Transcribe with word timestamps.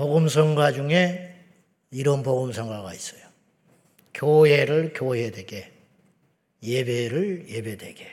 복음성가 0.00 0.72
중에 0.72 1.36
이런 1.90 2.22
복음성가가 2.22 2.94
있어요. 2.94 3.20
교회를 4.14 4.94
교회되게, 4.94 5.70
예배를 6.62 7.46
예배되게. 7.50 8.06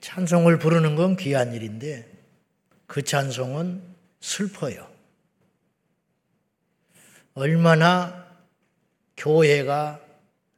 찬송을 0.00 0.58
부르는 0.58 0.96
건 0.96 1.16
귀한 1.16 1.54
일인데 1.54 2.10
그 2.88 3.04
찬송은 3.04 3.80
슬퍼요. 4.18 4.90
얼마나 7.34 8.26
교회가 9.16 10.00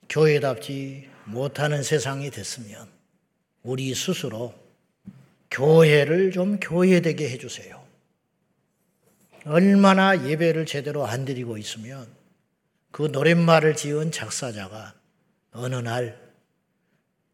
교회답지 0.09 1.11
못하는 1.27 1.83
세상이 1.83 2.31
됐으면 2.31 2.89
우리 3.63 3.95
스스로 3.95 4.55
교회를 5.51 6.33
좀 6.33 6.59
교회되게 6.59 7.29
해주세요. 7.29 7.78
얼마나 9.49 10.29
예배를 10.29 10.67
제대로 10.67 11.07
안 11.07 11.25
드리고 11.25 11.57
있으면 11.57 12.07
그 12.91 13.03
노랫말을 13.03 13.77
지은 13.77 14.13
작사자가 14.13 14.95
어느 15.53 15.77
날 15.77 16.21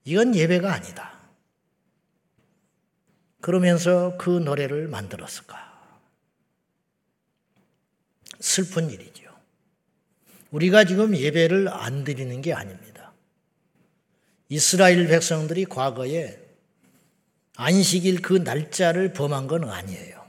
이건 0.05 0.35
예배가 0.35 0.73
아니다. 0.73 1.19
그러면서 3.41 4.17
그 4.17 4.31
노래를 4.31 4.89
만들었을까? 4.89 5.65
슬픈 8.41 8.91
일이죠. 8.91 9.25
우리가 10.51 10.85
지금 10.85 11.17
예배를 11.17 11.69
안 11.69 12.05
드리는 12.05 12.41
게 12.41 12.53
아닙니다. 12.53 13.13
이스라엘 14.49 15.09
백성들이 15.09 15.65
과거에 15.65 16.39
안식일 17.57 18.23
그 18.23 18.35
날짜를 18.35 19.13
범한 19.13 19.47
건 19.47 19.69
아니에요. 19.69 20.24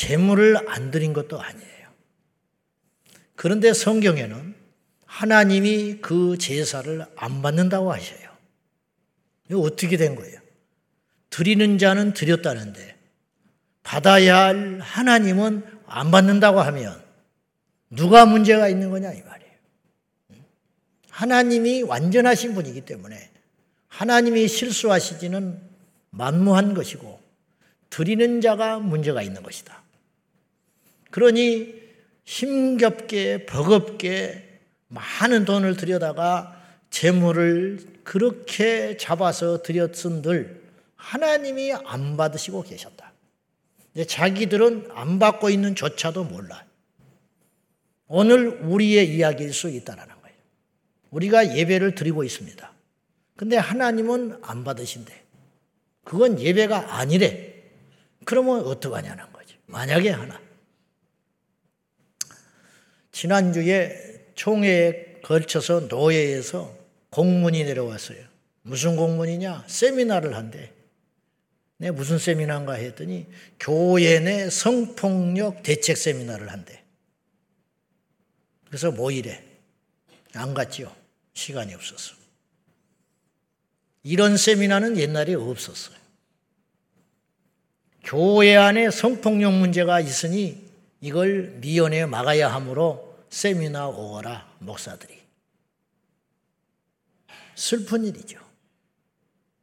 재물을 0.00 0.56
안 0.66 0.90
드린 0.90 1.12
것도 1.12 1.38
아니에요. 1.38 1.88
그런데 3.36 3.74
성경에는 3.74 4.54
하나님이 5.04 5.98
그 6.00 6.38
제사를 6.38 7.04
안 7.16 7.42
받는다고 7.42 7.92
하셔요. 7.92 8.30
이거 9.50 9.60
어떻게 9.60 9.98
된 9.98 10.14
거예요? 10.14 10.40
드리는 11.28 11.76
자는 11.76 12.14
드렸다는데 12.14 12.96
받아야 13.82 14.38
할 14.38 14.80
하나님은 14.80 15.66
안 15.84 16.10
받는다고 16.10 16.62
하면 16.62 17.04
누가 17.90 18.24
문제가 18.24 18.70
있는 18.70 18.88
거냐 18.88 19.12
이 19.12 19.20
말이에요. 19.20 19.52
하나님이 21.10 21.82
완전하신 21.82 22.54
분이기 22.54 22.86
때문에 22.86 23.30
하나님이 23.88 24.48
실수하시지는 24.48 25.60
만무한 26.08 26.72
것이고 26.72 27.20
드리는 27.90 28.40
자가 28.40 28.78
문제가 28.78 29.20
있는 29.20 29.42
것이다. 29.42 29.89
그러니 31.10 31.74
힘겹게 32.24 33.46
버겁게 33.46 34.60
많은 34.88 35.44
돈을 35.44 35.76
들여다가 35.76 36.60
재물을 36.90 37.78
그렇게 38.04 38.96
잡아서 38.96 39.62
드렸은들 39.62 40.62
하나님이 40.96 41.72
안 41.72 42.16
받으시고 42.16 42.62
계셨다. 42.62 43.12
자기들은 44.06 44.88
안 44.92 45.18
받고 45.18 45.50
있는 45.50 45.74
조차도 45.74 46.24
몰라. 46.24 46.64
오늘 48.06 48.48
우리의 48.48 49.14
이야기일 49.14 49.52
수 49.52 49.68
있다는 49.68 50.04
거예요. 50.04 50.36
우리가 51.10 51.56
예배를 51.56 51.94
드리고 51.94 52.24
있습니다. 52.24 52.72
근데 53.36 53.56
하나님은 53.56 54.38
안 54.42 54.64
받으신대. 54.64 55.22
그건 56.04 56.40
예배가 56.40 56.98
아니래. 56.98 57.54
그러면 58.24 58.60
어떡하냐는 58.66 59.32
거지. 59.32 59.54
만약에 59.66 60.10
하나. 60.10 60.40
지난주에 63.12 64.32
총회에 64.34 65.20
걸쳐서 65.22 65.80
노예에서 65.80 66.76
공문이 67.10 67.64
내려왔어요. 67.64 68.18
무슨 68.62 68.96
공문이냐? 68.96 69.64
세미나를 69.66 70.36
한대. 70.36 70.72
네, 71.78 71.90
무슨 71.90 72.18
세미나인가 72.18 72.74
했더니 72.74 73.26
교회 73.58 74.20
내 74.20 74.50
성폭력 74.50 75.62
대책 75.62 75.96
세미나를 75.96 76.52
한대. 76.52 76.82
그래서 78.66 78.90
모이래. 78.90 79.42
안 80.34 80.54
갔지요. 80.54 80.94
시간이 81.32 81.74
없어서. 81.74 82.14
이런 84.02 84.36
세미나는 84.36 84.98
옛날에 84.98 85.34
없었어요. 85.34 85.96
교회 88.04 88.56
안에 88.56 88.90
성폭력 88.90 89.54
문제가 89.54 90.00
있으니 90.00 90.68
이걸 91.00 91.58
미연에 91.60 92.06
막아야 92.06 92.52
하므로 92.52 93.09
세미나 93.30 93.88
오거라, 93.88 94.56
목사들이. 94.58 95.20
슬픈 97.54 98.04
일이죠. 98.04 98.40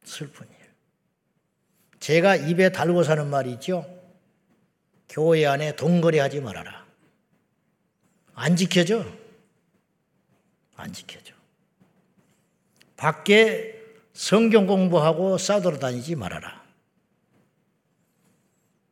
슬픈 0.04 0.48
일. 0.48 0.56
제가 2.00 2.36
입에 2.36 2.72
달고 2.72 3.02
사는 3.02 3.28
말이 3.28 3.60
죠 3.60 3.84
교회 5.08 5.46
안에 5.46 5.76
동거래 5.76 6.18
하지 6.18 6.40
말아라. 6.40 6.86
안 8.34 8.56
지켜져. 8.56 9.04
안 10.76 10.92
지켜져. 10.92 11.34
밖에 12.96 13.82
성경 14.12 14.66
공부하고 14.66 15.38
싸돌아 15.38 15.78
다니지 15.78 16.14
말아라. 16.14 16.64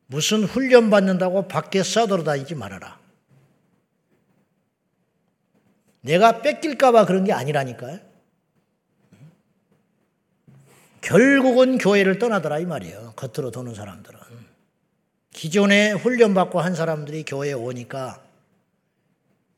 무슨 0.05 0.43
훈련 0.43 0.89
받는다고 0.89 1.47
밖에 1.47 1.81
싸돌아 1.81 2.23
다니지 2.23 2.55
말아라. 2.55 3.06
내가 6.07 6.41
뺏길까봐 6.41 7.05
그런 7.05 7.25
게 7.25 7.33
아니라니까요. 7.33 7.99
결국은 11.01 11.77
교회를 11.77 12.17
떠나더라 12.17 12.59
이 12.59 12.65
말이에요. 12.65 13.13
겉으로 13.15 13.51
도는 13.51 13.75
사람들은. 13.75 14.19
기존에 15.31 15.91
훈련받고 15.91 16.59
한 16.59 16.73
사람들이 16.73 17.23
교회에 17.23 17.53
오니까 17.53 18.23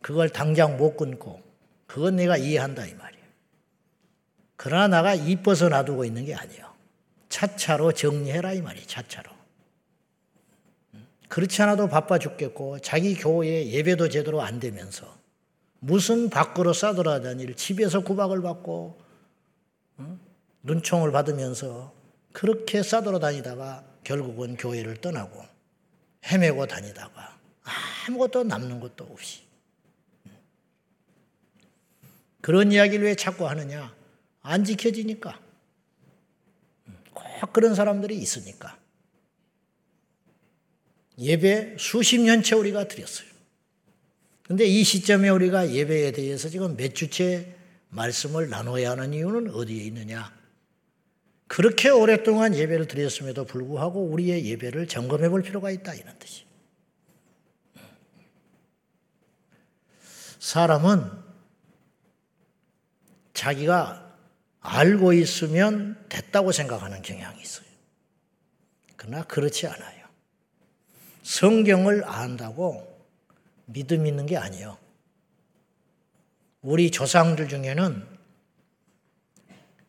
그걸 0.01 0.29
당장 0.29 0.77
못 0.77 0.97
끊고 0.97 1.41
그건 1.87 2.17
내가 2.17 2.35
이해한다 2.35 2.85
이 2.85 2.93
말이에요. 2.93 3.25
그러나 4.57 4.87
나가 4.87 5.15
이뻐서 5.15 5.69
놔두고 5.69 6.03
있는 6.03 6.25
게 6.25 6.35
아니에요. 6.35 6.73
차차로 7.29 7.93
정리해라 7.93 8.53
이 8.53 8.61
말이에요. 8.61 8.85
차차로. 8.85 9.31
그렇지 11.29 11.61
않아도 11.61 11.87
바빠 11.87 12.17
죽겠고 12.17 12.79
자기 12.79 13.13
교회 13.15 13.67
예배도 13.67 14.09
제대로 14.09 14.41
안 14.41 14.59
되면서 14.59 15.18
무슨 15.79 16.29
밖으로 16.29 16.73
싸돌아다닐 16.73 17.55
집에서 17.55 18.01
구박을 18.01 18.41
받고 18.41 18.99
눈총을 20.63 21.11
받으면서 21.11 21.93
그렇게 22.33 22.83
싸돌아다니다가 22.83 23.85
결국은 24.03 24.57
교회를 24.57 24.97
떠나고 24.97 25.43
헤매고 26.25 26.67
다니다가 26.67 27.37
아무것도 28.07 28.43
남는 28.43 28.79
것도 28.79 29.05
없이 29.05 29.49
그런 32.41 32.71
이야기를 32.71 33.05
왜 33.05 33.15
자꾸 33.15 33.47
하느냐? 33.47 33.93
안 34.41 34.63
지켜지니까. 34.63 35.39
꼭 37.13 37.53
그런 37.53 37.75
사람들이 37.75 38.17
있으니까. 38.17 38.77
예배 41.17 41.75
수십 41.77 42.19
년째 42.19 42.55
우리가 42.55 42.87
드렸어요. 42.87 43.28
근데 44.49 44.65
이 44.65 44.83
시점에 44.83 45.29
우리가 45.29 45.69
예배에 45.69 46.11
대해서 46.11 46.49
지금 46.49 46.75
몇 46.75 46.95
주째 46.95 47.55
말씀을 47.89 48.49
나눠야 48.49 48.89
하는 48.91 49.13
이유는 49.13 49.51
어디에 49.53 49.83
있느냐? 49.83 50.35
그렇게 51.45 51.89
오랫동안 51.89 52.55
예배를 52.55 52.87
드렸음에도 52.87 53.45
불구하고 53.45 54.05
우리의 54.05 54.47
예배를 54.47 54.87
점검해 54.87 55.29
볼 55.29 55.43
필요가 55.43 55.69
있다 55.69 55.93
이런 55.93 56.17
뜻이. 56.17 56.45
사람은 60.39 61.11
자기가 63.35 64.15
알고 64.61 65.13
있으면 65.13 66.03
됐다고 66.09 66.51
생각하는 66.51 67.03
경향이 67.03 67.39
있어요. 67.39 67.67
그러나 68.95 69.23
그렇지 69.25 69.67
않아요. 69.67 70.07
성경을 71.21 72.03
안다고 72.03 72.88
믿음 73.71 74.05
있는 74.05 74.25
게 74.25 74.37
아니에요. 74.37 74.77
우리 76.61 76.91
조상들 76.91 77.47
중에는 77.47 78.05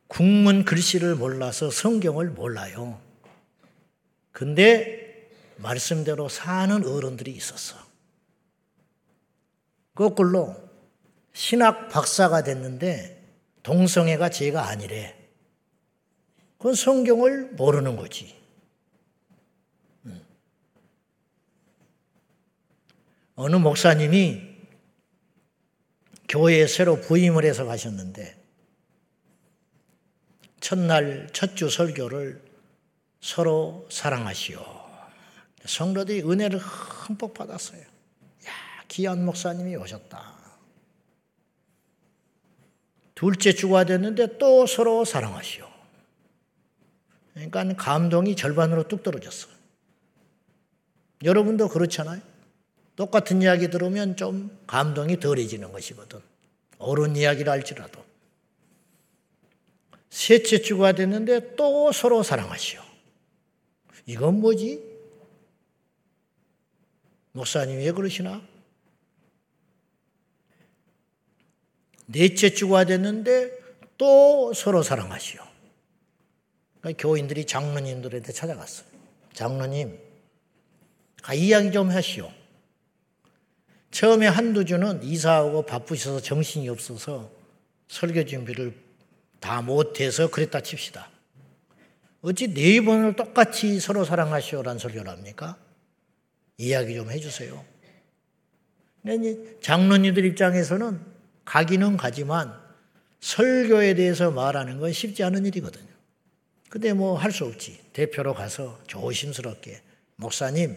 국문 0.08 0.64
글씨를 0.64 1.14
몰라서 1.14 1.70
성경을 1.70 2.30
몰라요. 2.30 3.00
근데 4.32 5.30
말씀대로 5.56 6.28
사는 6.28 6.84
어른들이 6.86 7.32
있었어. 7.32 7.76
거꾸로 9.94 10.56
신학 11.32 11.88
박사가 11.88 12.42
됐는데 12.42 13.22
동성애가 13.62 14.30
죄가 14.30 14.68
아니래. 14.68 15.16
그건 16.58 16.74
성경을 16.74 17.52
모르는 17.52 17.96
거지. 17.96 18.39
어느 23.42 23.56
목사님이 23.56 24.38
교회에 26.28 26.66
새로 26.66 27.00
부임을 27.00 27.46
해서 27.46 27.64
가셨는데 27.64 28.38
첫날 30.60 31.26
첫 31.32 31.54
주 31.54 31.70
설교를 31.70 32.42
서로 33.22 33.88
사랑하시오. 33.90 34.60
성도들이 35.64 36.20
은혜를 36.20 36.58
흠뻑 36.58 37.32
받았어요. 37.32 37.81
야, 37.81 38.84
귀한 38.88 39.25
목사님이 39.25 39.75
오셨다. 39.76 40.34
둘째 43.14 43.54
주가 43.54 43.84
됐는데 43.84 44.37
또 44.37 44.66
서로 44.66 45.06
사랑하시오. 45.06 45.66
그러니까 47.32 47.75
감동이 47.75 48.37
절반으로 48.37 48.87
뚝 48.87 49.02
떨어졌어. 49.02 49.48
여러분도 51.25 51.69
그렇잖아요. 51.69 52.29
똑같은 53.00 53.41
이야기 53.41 53.70
들으면 53.70 54.14
좀 54.14 54.55
감동이 54.67 55.19
덜해지는 55.20 55.73
것이거든. 55.73 56.20
옳은 56.81 57.17
이야기를 57.17 57.50
할지라도. 57.50 58.05
셋째 60.11 60.61
주가 60.61 60.93
됐는데 60.93 61.56
또 61.56 61.93
서로 61.93 62.23
사랑하시오. 62.23 62.82
이건 64.05 64.41
뭐지? 64.43 64.85
목사님이 67.32 67.87
왜 67.87 67.93
그러시나? 67.93 68.47
넷째 72.05 72.52
주가 72.52 72.85
됐는데 72.85 73.50
또 73.97 74.52
서로 74.52 74.82
사랑하시오. 74.82 75.41
그러니까 76.81 77.02
교인들이 77.02 77.47
장로님들한테 77.47 78.31
찾아갔어요. 78.31 78.87
장로님, 79.32 79.99
아, 81.23 81.32
이야기 81.32 81.73
좀 81.73 81.88
하시오. 81.88 82.39
처음에 83.90 84.26
한두 84.26 84.64
주는 84.64 85.02
이사하고 85.02 85.62
바쁘셔서 85.66 86.20
정신이 86.20 86.69
없어서 86.69 87.31
설교 87.88 88.25
준비를 88.25 88.75
다 89.40 89.62
못해서 89.62 90.31
그랬다 90.31 90.60
칩시다. 90.60 91.10
어찌 92.22 92.52
네 92.52 92.81
번을 92.81 93.16
똑같이 93.16 93.81
서로 93.81 94.04
사랑하시오란 94.04 94.78
설교를 94.78 95.10
합니까? 95.10 95.56
이야기 96.58 96.94
좀 96.94 97.10
해주세요. 97.10 97.64
장로님들 99.62 100.25
입장에서는 100.26 101.00
가기는 101.46 101.96
가지만 101.96 102.54
설교에 103.20 103.94
대해서 103.94 104.31
말하는 104.31 104.78
건 104.78 104.92
쉽지 104.92 105.25
않은 105.25 105.46
일이거든요. 105.46 105.88
근데 106.69 106.92
뭐 106.92 107.16
할 107.16 107.32
수 107.32 107.44
없지. 107.46 107.81
대표로 107.92 108.34
가서 108.34 108.78
조심스럽게 108.87 109.81
목사님 110.16 110.76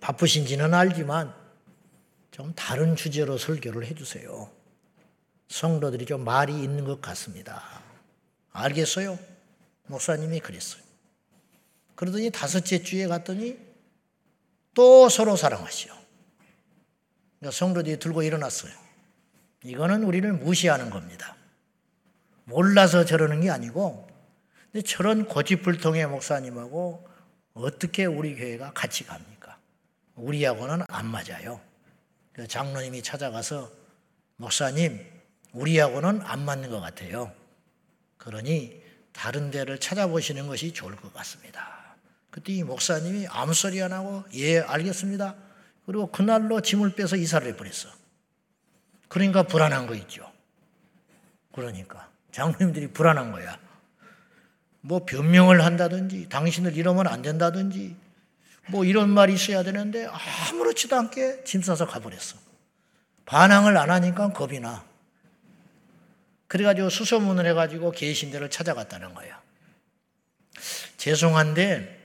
바쁘신지는 0.00 0.74
알지만 0.74 1.34
좀 2.30 2.54
다른 2.54 2.96
주제로 2.96 3.36
설교를 3.38 3.86
해주세요. 3.86 4.50
성도들이 5.48 6.06
좀 6.06 6.24
말이 6.24 6.52
있는 6.62 6.84
것 6.84 7.00
같습니다. 7.00 7.62
알겠어요? 8.52 9.18
목사님이 9.86 10.40
그랬어요. 10.40 10.82
그러더니 11.94 12.30
다섯째 12.30 12.82
주에 12.82 13.06
갔더니 13.06 13.58
또 14.74 15.08
서로 15.08 15.36
사랑하시오. 15.36 15.92
그러니까 17.38 17.56
성도들이 17.56 17.98
들고 17.98 18.22
일어났어요. 18.22 18.72
이거는 19.64 20.04
우리를 20.04 20.32
무시하는 20.34 20.90
겁니다. 20.90 21.36
몰라서 22.44 23.04
저러는 23.04 23.40
게 23.40 23.50
아니고 23.50 24.08
저런 24.86 25.26
고집불통의 25.26 26.06
목사님하고 26.06 27.08
어떻게 27.54 28.04
우리 28.04 28.36
교회가 28.36 28.72
같이 28.72 29.04
갑니까? 29.04 29.37
우리하고는 30.18 30.84
안 30.88 31.06
맞아요. 31.06 31.60
장로님이 32.48 33.02
찾아가서 33.02 33.70
목사님, 34.36 35.04
우리하고는 35.52 36.22
안 36.22 36.44
맞는 36.44 36.70
것 36.70 36.80
같아요. 36.80 37.32
그러니 38.16 38.82
다른 39.12 39.50
데를 39.50 39.78
찾아보시는 39.78 40.46
것이 40.46 40.72
좋을 40.72 40.94
것 40.96 41.12
같습니다. 41.14 41.96
그때 42.30 42.52
이 42.52 42.62
목사님이 42.62 43.26
아무 43.28 43.54
소리 43.54 43.82
안 43.82 43.92
하고 43.92 44.22
예 44.34 44.60
알겠습니다. 44.60 45.34
그리고 45.86 46.08
그날로 46.08 46.60
짐을 46.60 46.94
빼서 46.94 47.16
이사를 47.16 47.46
해버렸어. 47.48 47.90
그러니까 49.08 49.42
불안한 49.44 49.86
거 49.86 49.94
있죠. 49.94 50.30
그러니까 51.52 52.10
장로님들이 52.30 52.88
불안한 52.88 53.32
거야. 53.32 53.58
뭐 54.80 55.04
변명을 55.04 55.64
한다든지 55.64 56.28
당신을 56.28 56.76
이러면 56.76 57.08
안 57.08 57.22
된다든지 57.22 57.96
뭐 58.70 58.84
이런 58.84 59.10
말이 59.10 59.34
있어야 59.34 59.62
되는데 59.62 60.06
아무렇지도 60.06 60.96
않게 60.96 61.44
짐 61.44 61.62
싸서 61.62 61.86
가버렸어. 61.86 62.38
반항을 63.26 63.76
안 63.76 63.90
하니까 63.90 64.32
겁이 64.32 64.60
나. 64.60 64.84
그래가지고 66.46 66.88
수소문을 66.88 67.46
해가지고 67.46 67.90
계신데를 67.92 68.50
찾아갔다는 68.50 69.14
거야. 69.14 69.40
죄송한데 70.96 71.98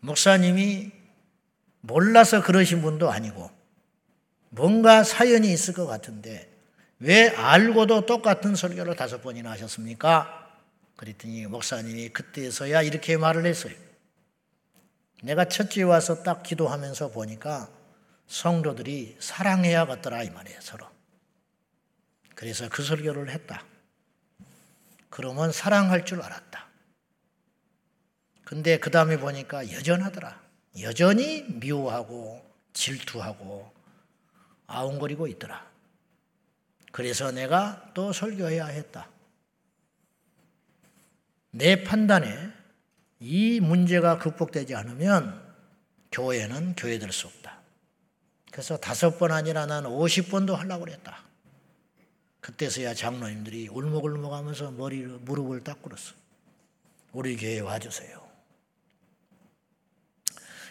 목사님이 0.00 0.90
몰라서 1.80 2.42
그러신 2.42 2.82
분도 2.82 3.10
아니고 3.10 3.50
뭔가 4.50 5.04
사연이 5.04 5.52
있을 5.52 5.74
것 5.74 5.86
같은데 5.86 6.50
왜 6.98 7.28
알고도 7.28 8.06
똑같은 8.06 8.54
설교를 8.54 8.96
다섯 8.96 9.22
번이나 9.22 9.50
하셨습니까? 9.52 10.48
그랬더니 10.96 11.46
목사님이 11.46 12.08
그때서야 12.08 12.82
이렇게 12.82 13.16
말을 13.16 13.46
했어요. 13.46 13.74
내가 15.22 15.46
첫째 15.46 15.82
와서 15.82 16.22
딱 16.22 16.42
기도하면서 16.42 17.10
보니까 17.10 17.68
성도들이 18.28 19.16
사랑해야겠더라 19.18 20.22
이 20.22 20.30
말이에요 20.30 20.60
서로. 20.60 20.86
그래서 22.34 22.68
그 22.68 22.82
설교를 22.82 23.30
했다. 23.30 23.64
그러면 25.10 25.50
사랑할 25.50 26.04
줄 26.04 26.22
알았다. 26.22 26.68
근데 28.44 28.78
그 28.78 28.90
다음에 28.90 29.18
보니까 29.18 29.70
여전하더라. 29.72 30.40
여전히 30.80 31.42
미워하고 31.42 32.48
질투하고 32.72 33.72
아웅거리고 34.66 35.26
있더라. 35.26 35.66
그래서 36.92 37.30
내가 37.30 37.90
또 37.94 38.12
설교해야 38.12 38.66
했다. 38.66 39.10
내 41.50 41.82
판단에 41.82 42.52
이 43.20 43.60
문제가 43.60 44.18
극복되지 44.18 44.74
않으면 44.74 45.42
교회는 46.12 46.74
교회될 46.76 47.12
수 47.12 47.26
없다. 47.26 47.58
그래서 48.50 48.76
다섯 48.76 49.18
번 49.18 49.32
아니라 49.32 49.66
난 49.66 49.86
오십 49.86 50.30
번도 50.30 50.56
하려고 50.56 50.84
그랬다. 50.84 51.24
그때서야 52.40 52.94
장로님들이 52.94 53.68
울먹울먹 53.68 54.32
하면서 54.32 54.70
머리를, 54.70 55.08
무릎을 55.22 55.64
딱 55.64 55.82
꿇었어. 55.82 56.14
우리 57.12 57.36
교회에 57.36 57.60
와주세요. 57.60 58.26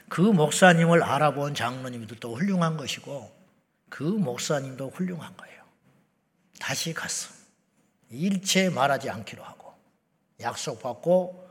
그 0.09 0.21
목사님을 0.21 1.03
알아본 1.03 1.53
장로님들도 1.53 2.35
훌륭한 2.35 2.77
것이고, 2.77 3.35
그 3.89 4.03
목사님도 4.03 4.89
훌륭한 4.89 5.35
거예요. 5.35 5.63
다시 6.59 6.93
갔어. 6.93 7.33
일체 8.09 8.69
말하지 8.69 9.09
않기로 9.09 9.43
하고, 9.43 9.73
약속받고, 10.39 11.46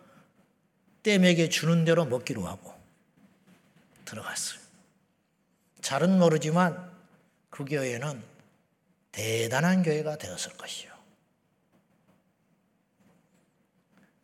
땜에게 1.06 1.48
주는 1.50 1.84
대로 1.84 2.04
먹기로 2.04 2.44
하고 2.44 2.75
들어갔어요. 4.04 4.58
잘은 5.80 6.18
모르지만 6.18 6.92
그 7.48 7.64
교회는 7.64 8.20
대단한 9.12 9.84
교회가 9.84 10.18
되었을 10.18 10.56
것이요. 10.56 10.92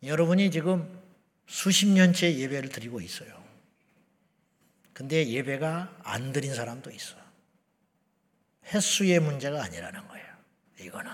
여러분이 0.03 0.51
지금 0.51 1.01
수십 1.47 1.87
년째 1.87 2.37
예배를 2.37 2.67
드리고 2.67 2.99
있어요. 2.99 3.41
근데 4.91 5.25
예배가 5.25 6.01
안 6.03 6.33
드린 6.33 6.53
사람도 6.53 6.91
있어. 6.91 7.15
횟수의 8.65 9.21
문제가 9.21 9.63
아니라는 9.63 10.05
거예요. 10.09 10.27
이거는. 10.81 11.11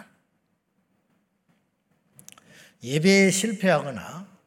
예배에 2.82 3.30
실패하거나 3.30 4.39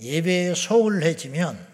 예배에 0.00 0.54
소홀해지면 0.54 1.66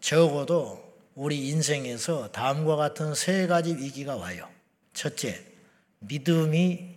적어도 0.00 0.88
우리 1.14 1.48
인생에서 1.48 2.30
다음과 2.32 2.76
같은 2.76 3.14
세 3.14 3.46
가지 3.46 3.74
위기가 3.76 4.16
와요. 4.16 4.48
첫째, 4.92 5.44
믿음이 6.00 6.96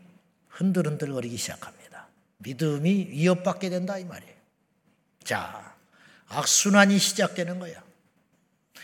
흔들흔들거리기 0.49 1.37
시작합니다. 1.37 2.07
믿음이 2.37 3.07
위협받게 3.09 3.69
된다 3.69 3.97
이 3.97 4.05
말이에요. 4.05 4.33
자, 5.23 5.75
악순환이 6.27 6.97
시작되는 6.97 7.59
거야. 7.59 7.83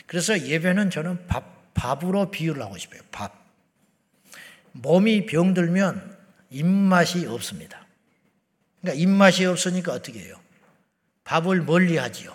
그래서 0.06 0.40
예배는 0.40 0.90
저는 0.90 1.26
밥, 1.26 1.74
밥으로 1.74 2.30
비유를 2.30 2.62
하고 2.62 2.78
싶어요. 2.78 3.00
밥. 3.10 3.46
몸이 4.72 5.26
병들면 5.26 6.16
입맛이 6.50 7.26
없습니다. 7.26 7.86
그러니까 8.80 9.02
입맛이 9.02 9.44
없으니까 9.44 9.92
어떻게 9.92 10.20
해요? 10.20 10.40
밥을 11.28 11.60
멀리 11.60 11.98
하지요. 11.98 12.34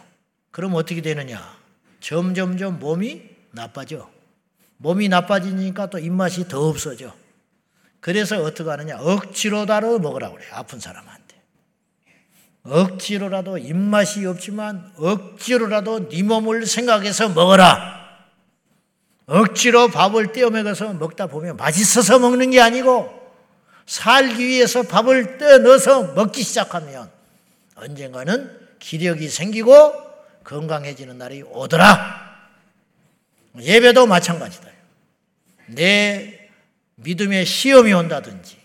그럼 0.52 0.76
어떻게 0.76 1.02
되느냐? 1.02 1.58
점점점 2.00 2.80
몸이 2.80 3.24
나빠져. 3.52 4.08
몸이 4.78 5.10
나빠지니까 5.10 5.90
또 5.90 5.98
입맛이 5.98 6.48
더 6.48 6.68
없어져. 6.68 7.12
그래서 8.00 8.40
어떻게 8.44 8.70
하느냐? 8.70 9.00
억지로다로 9.00 9.98
먹으라고 9.98 10.36
그래. 10.36 10.46
아픈 10.52 10.80
사람한테. 10.80 11.42
억지로라도 12.66 13.58
입맛이 13.58 14.28
없지만 14.28 14.94
억지로라도 14.98 16.10
네 16.10 16.22
몸을 16.22 16.68
생각해서 16.68 17.30
먹어라. 17.30 18.04
억지로 19.26 19.88
밥을 19.88 20.34
떼어 20.34 20.52
먹어서 20.52 20.94
먹다 20.94 21.26
보면 21.26 21.58
맛있어서 21.58 22.20
먹는 22.20 22.52
게 22.52 22.62
아니고 22.62 23.10
살기 23.88 24.46
위해서 24.46 24.84
밥을 24.84 25.40
떼어 25.40 25.58
넣어서 25.60 26.14
먹기 26.14 26.44
시작하면 26.44 27.10
언젠가는 27.76 28.63
기력이 28.84 29.30
생기고 29.30 29.94
건강해지는 30.44 31.18
날이 31.18 31.42
오더라. 31.42 32.22
예배도 33.60 34.08
마찬가지다. 34.08 34.70
내 35.68 36.50
믿음에 36.96 37.46
시험이 37.46 37.94
온다든지 37.94 38.58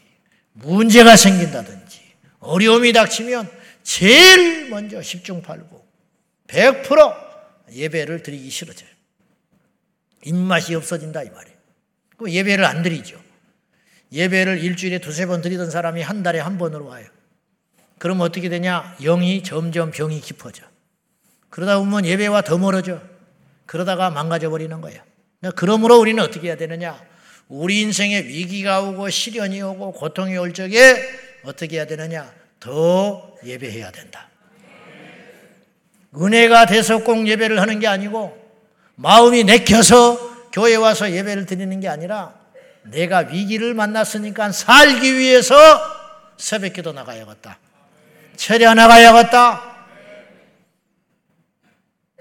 문제가 0.55 1.17
생긴다든지 1.17 2.01
어려움이 2.41 2.93
닥치면 2.93 3.49
제일 3.85 4.69
먼저 4.71 4.99
10중 4.99 5.43
8구 5.43 5.81
100% 6.49 7.29
예배를 7.73 8.23
드리기 8.23 8.51
싫어져요. 8.51 8.91
입맛이 10.25 10.75
없어진다 10.75 11.23
이 11.23 11.31
말이에요. 11.31 11.57
그 12.17 12.33
예배를 12.33 12.65
안 12.65 12.83
드리죠. 12.83 13.23
예배를 14.13 14.59
일주일에 14.65 14.99
두세 14.99 15.27
번 15.27 15.43
드리던 15.43 15.71
사람이 15.71 16.03
한 16.03 16.25
달에 16.25 16.41
한 16.41 16.59
번으로 16.59 16.87
와요. 16.87 17.07
그럼 17.99 18.21
어떻게 18.21 18.49
되냐? 18.49 18.97
영이 19.01 19.43
점점 19.43 19.91
병이 19.91 20.21
깊어져. 20.21 20.65
그러다 21.51 21.79
보면 21.79 22.05
예배와 22.05 22.43
더 22.43 22.59
멀어져. 22.59 23.01
그러다가 23.67 24.11
망가져 24.11 24.51
버리는 24.51 24.81
거예요. 24.81 25.03
그러므로 25.57 25.99
우리는 25.99 26.23
어떻게 26.23 26.49
해야 26.49 26.57
되느냐? 26.57 27.01
우리 27.49 27.81
인생에 27.81 28.21
위기가 28.21 28.83
오고 28.83 29.11
시련이 29.11 29.63
오고 29.63 29.93
고통이 29.93 30.37
올 30.37 30.53
적에 30.53 30.97
어떻게 31.45 31.77
해야 31.77 31.87
되느냐? 31.87 32.31
더 32.61 33.35
예배해야 33.45 33.91
된다. 33.91 34.29
은혜가 36.15 36.67
돼서 36.67 36.99
꼭 37.05 37.27
예배를 37.27 37.61
하는 37.61 37.81
게 37.81 37.87
아니고 37.87 38.37
마음이 38.97 39.45
내켜서 39.45 40.19
교회 40.53 40.75
와서 40.75 41.11
예배를 41.11 41.47
드리는 41.47 41.79
게 41.81 41.89
아니라 41.89 42.35
내가 42.85 43.19
위기를 43.19 43.75
만났으니까 43.75 44.51
살기 44.53 45.17
위해서 45.17 45.55
새벽 46.37 46.73
기도 46.73 46.93
나가야겠다. 46.93 47.59
철야 48.39 48.73
나가야겠다. 48.75 49.77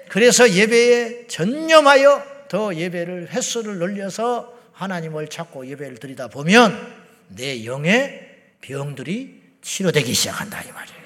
그래서 0.10 0.50
예배에 0.50 1.28
전념하여 1.28 2.48
더 2.50 2.74
예배를 2.74 3.30
횟수를 3.30 3.78
늘려서 3.78 4.52
하나님을 4.74 5.28
찾고 5.28 5.68
예배를 5.68 5.98
드리다 5.98 6.28
보면 6.30 6.96
내 7.30 7.66
영의 7.66 8.36
병들이 8.62 9.44
치료되기 9.62 10.14
시작한다 10.14 10.62
이 10.64 10.72
말이에요. 10.72 10.98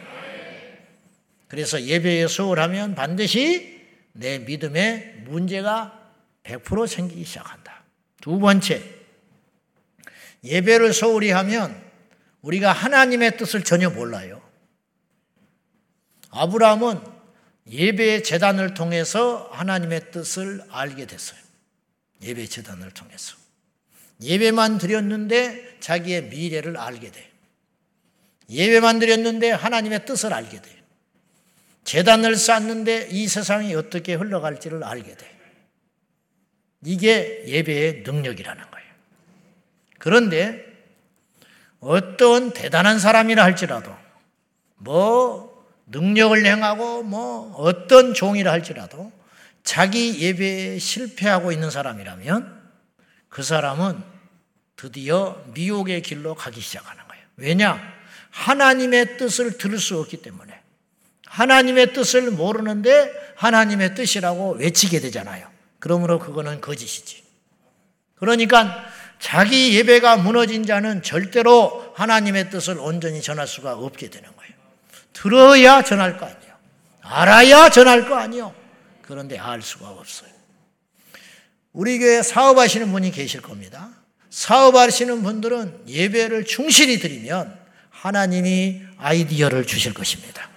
그래서 1.49 1.81
예배에 1.81 2.27
소홀하면 2.27 2.95
반드시 2.95 3.81
내 4.13 4.39
믿음에 4.39 5.23
문제가 5.25 5.99
100% 6.43 6.87
생기기 6.87 7.25
시작한다. 7.25 7.83
두 8.21 8.39
번째, 8.39 8.81
예배를 10.43 10.93
소홀히 10.93 11.31
하면 11.31 11.75
우리가 12.41 12.71
하나님의 12.71 13.35
뜻을 13.37 13.63
전혀 13.63 13.89
몰라요. 13.89 14.40
아브라함은 16.31 16.99
예배 17.69 18.23
재단을 18.23 18.73
통해서 18.73 19.49
하나님의 19.51 20.11
뜻을 20.11 20.63
알게 20.69 21.05
됐어요. 21.05 21.39
예배 22.21 22.47
재단을 22.47 22.91
통해서. 22.91 23.35
예배만 24.21 24.77
드렸는데 24.77 25.77
자기의 25.79 26.25
미래를 26.25 26.77
알게 26.77 27.11
돼. 27.11 27.31
예배만 28.49 28.99
드렸는데 28.99 29.51
하나님의 29.51 30.05
뜻을 30.05 30.33
알게 30.33 30.61
돼. 30.61 30.81
재단을 31.83 32.35
쌓는데 32.35 33.07
이 33.09 33.27
세상이 33.27 33.73
어떻게 33.75 34.13
흘러갈지를 34.13 34.83
알게 34.83 35.15
돼. 35.15 35.39
이게 36.83 37.43
예배의 37.47 38.03
능력이라는 38.05 38.71
거예요. 38.71 38.87
그런데 39.97 40.65
어떤 41.79 42.53
대단한 42.53 42.99
사람이라 42.99 43.43
할지라도 43.43 43.95
뭐 44.77 45.50
능력을 45.91 46.45
행하고 46.45 47.03
뭐 47.03 47.53
어떤 47.57 48.13
종이라 48.13 48.51
할지라도 48.51 49.11
자기 49.63 50.19
예배에 50.19 50.79
실패하고 50.79 51.51
있는 51.51 51.69
사람이라면 51.69 52.61
그 53.29 53.43
사람은 53.43 54.01
드디어 54.75 55.43
미혹의 55.53 56.01
길로 56.01 56.33
가기 56.33 56.59
시작하는 56.59 57.07
거예요. 57.07 57.23
왜냐? 57.37 57.79
하나님의 58.31 59.17
뜻을 59.17 59.57
들을 59.57 59.77
수 59.77 59.99
없기 59.99 60.21
때문에. 60.21 60.59
하나님의 61.27 61.93
뜻을 61.93 62.31
모르는데 62.31 63.11
하나님의 63.35 63.95
뜻이라고 63.95 64.53
외치게 64.53 64.99
되잖아요. 64.99 65.47
그러므로 65.79 66.19
그거는 66.19 66.61
거짓이지. 66.61 67.23
그러니까 68.15 68.85
자기 69.19 69.77
예배가 69.77 70.17
무너진 70.17 70.65
자는 70.65 71.03
절대로 71.03 71.93
하나님의 71.95 72.49
뜻을 72.49 72.79
온전히 72.79 73.21
전할 73.21 73.47
수가 73.47 73.73
없게 73.73 74.09
되는 74.09 74.27
거예요. 74.35 74.40
들어야 75.13 75.83
전할 75.83 76.17
거 76.17 76.25
아니에요. 76.25 76.53
알아야 77.01 77.69
전할 77.69 78.07
거 78.07 78.15
아니에요. 78.15 78.53
그런데 79.01 79.37
알 79.37 79.61
수가 79.61 79.89
없어요. 79.89 80.31
우리 81.73 81.99
교회 81.99 82.21
사업하시는 82.21 82.91
분이 82.91 83.11
계실 83.11 83.41
겁니다. 83.41 83.89
사업하시는 84.29 85.23
분들은 85.23 85.83
예배를 85.87 86.45
충실히 86.45 86.99
드리면 86.99 87.57
하나님이 87.89 88.81
아이디어를 88.97 89.65
주실 89.65 89.93
것입니다. 89.93 90.49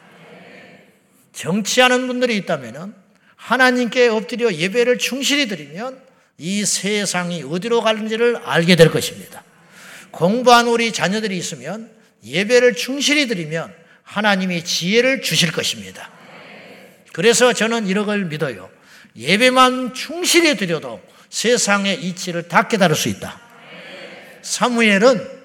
정치하는 1.33 2.07
분들이 2.07 2.37
있다면 2.39 2.95
하나님께 3.37 4.09
엎드려 4.09 4.53
예배를 4.53 4.99
충실히 4.99 5.49
드리면 5.49 6.01
이 6.39 6.65
세상이 6.65 7.43
어디로 7.43 7.83
가는지를 7.83 8.37
알게 8.37 8.77
될 8.77 8.91
것입니다. 8.91 9.45
공부한 10.11 10.69
우리 10.69 10.93
자녀들이 10.93 11.37
있으면 11.37 11.91
예배를 12.25 12.75
충실히 12.75 13.27
드리면 13.27 13.75
하나님이 14.05 14.65
지혜를 14.65 15.23
주실 15.23 15.51
것입니다. 15.53 16.11
그래서 17.13 17.53
저는 17.53 17.87
이런 17.87 18.07
걸 18.07 18.25
믿어요. 18.27 18.71
예배만 19.17 19.95
충실히 19.95 20.57
드려도 20.57 21.01
세상의 21.31 22.05
이치를 22.05 22.49
다 22.49 22.69
깨달을 22.69 22.95
수 22.95 23.09
있다. 23.09 23.41
사무엘은 24.43 25.45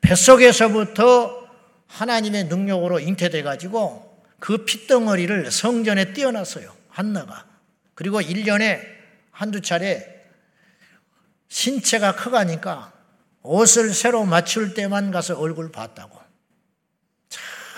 뱃속에서부터 0.00 1.48
하나님의 1.88 2.44
능력으로 2.44 3.00
잉태돼 3.00 3.42
가지고 3.42 4.22
그 4.38 4.64
핏덩어리를 4.64 5.50
성전에 5.50 6.12
띄어놨어요. 6.12 6.74
한나가. 6.88 7.46
그리고 7.94 8.20
1년에 8.20 8.80
한두 9.30 9.60
차례 9.60 10.06
신체가 11.48 12.16
커가니까 12.16 12.92
옷을 13.42 13.94
새로 13.94 14.24
맞출 14.24 14.74
때만 14.74 15.10
가서 15.10 15.38
얼굴 15.38 15.72
봤다고. 15.72 16.17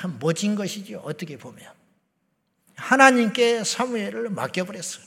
참 0.00 0.16
멋진 0.19 0.54
것이죠. 0.54 1.02
어떻게 1.04 1.37
보면. 1.37 1.62
하나님께 2.75 3.64
사무엘을 3.64 4.30
맡겨버렸어요. 4.30 5.04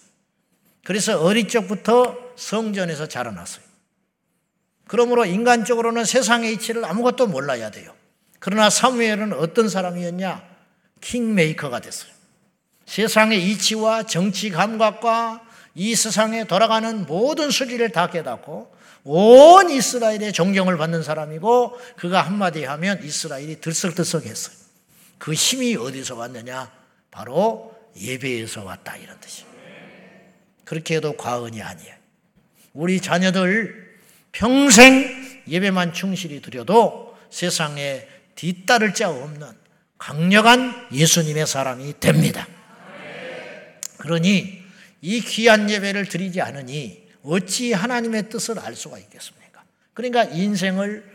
그래서 0.84 1.20
어릴 1.20 1.48
적부터 1.48 2.16
성전에서 2.36 3.08
자라났어요. 3.08 3.66
그러므로 4.88 5.26
인간적으로는 5.26 6.06
세상의 6.06 6.54
이치를 6.54 6.86
아무것도 6.86 7.26
몰라야 7.26 7.72
돼요. 7.72 7.96
그러나 8.38 8.70
사무엘은 8.70 9.34
어떤 9.34 9.68
사람이었냐? 9.68 10.44
킹메이커가 11.02 11.80
됐어요. 11.80 12.12
세상의 12.86 13.50
이치와 13.50 14.04
정치 14.04 14.52
감각과 14.52 15.42
이 15.74 15.96
세상에 15.96 16.44
돌아가는 16.44 17.08
모든 17.08 17.50
수리를 17.50 17.90
다 17.92 18.12
깨닫고 18.12 18.76
온 19.06 19.72
이스라엘의 19.72 20.34
존경을 20.34 20.78
받는 20.78 21.02
사람이고 21.02 21.80
그가 21.98 22.22
한마디 22.22 22.64
하면 22.64 23.04
이스라엘이 23.04 23.60
들썩들썩했어요. 23.60 24.63
그 25.24 25.34
힘이 25.34 25.78
어디서 25.78 26.16
왔느냐? 26.16 26.70
바로 27.10 27.74
예배에서 27.96 28.66
왔다 28.66 28.98
이런 28.98 29.18
뜻이에요. 29.22 29.50
그렇게 30.66 30.98
해도 30.98 31.16
과언이 31.16 31.62
아니에요. 31.62 31.96
우리 32.74 33.00
자녀들 33.00 34.00
평생 34.34 35.42
예배만 35.48 35.94
충실히 35.94 36.42
드려도 36.42 37.18
세상에 37.30 38.06
뒤따를 38.36 38.94
자 38.94 39.12
없는 39.12 39.48
강력한 39.98 40.90
예수님의 40.92 41.48
사람이 41.48 42.02
됩니다. 42.02 42.46
그러니 44.00 44.62
이 45.00 45.22
귀한 45.22 45.70
예배를 45.70 46.10
드리지 46.10 46.42
않으니 46.42 47.08
어찌 47.22 47.72
하나님의 47.72 48.28
뜻을 48.28 48.60
알 48.60 48.76
수가 48.76 49.00
있겠습니까? 49.00 49.64
그러니까 49.94 50.26
인생을 50.26 51.13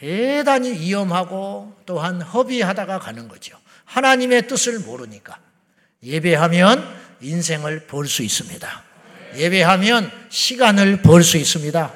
대단히 0.00 0.72
위험하고 0.72 1.74
또한 1.84 2.22
허비하다가 2.22 2.98
가는 3.00 3.28
거죠. 3.28 3.58
하나님의 3.84 4.48
뜻을 4.48 4.78
모르니까 4.80 5.38
예배하면 6.02 6.82
인생을 7.20 7.86
볼 7.86 8.06
수 8.06 8.22
있습니다. 8.22 8.84
예배하면 9.36 10.10
시간을 10.30 11.02
벌 11.02 11.22
수 11.22 11.36
있습니다. 11.36 11.92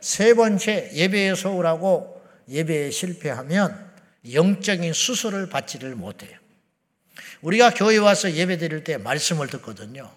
세 0.00 0.34
번째, 0.34 0.90
예배에 0.94 1.34
소홀하고 1.36 2.22
예배에 2.48 2.90
실패하면 2.90 3.86
영적인 4.32 4.92
수술을 4.92 5.48
받지를 5.48 5.94
못해요. 5.94 6.36
우리가 7.40 7.70
교회 7.70 7.98
와서 7.98 8.32
예배 8.32 8.58
드릴 8.58 8.82
때 8.82 8.96
말씀을 8.98 9.46
듣거든요. 9.46 10.10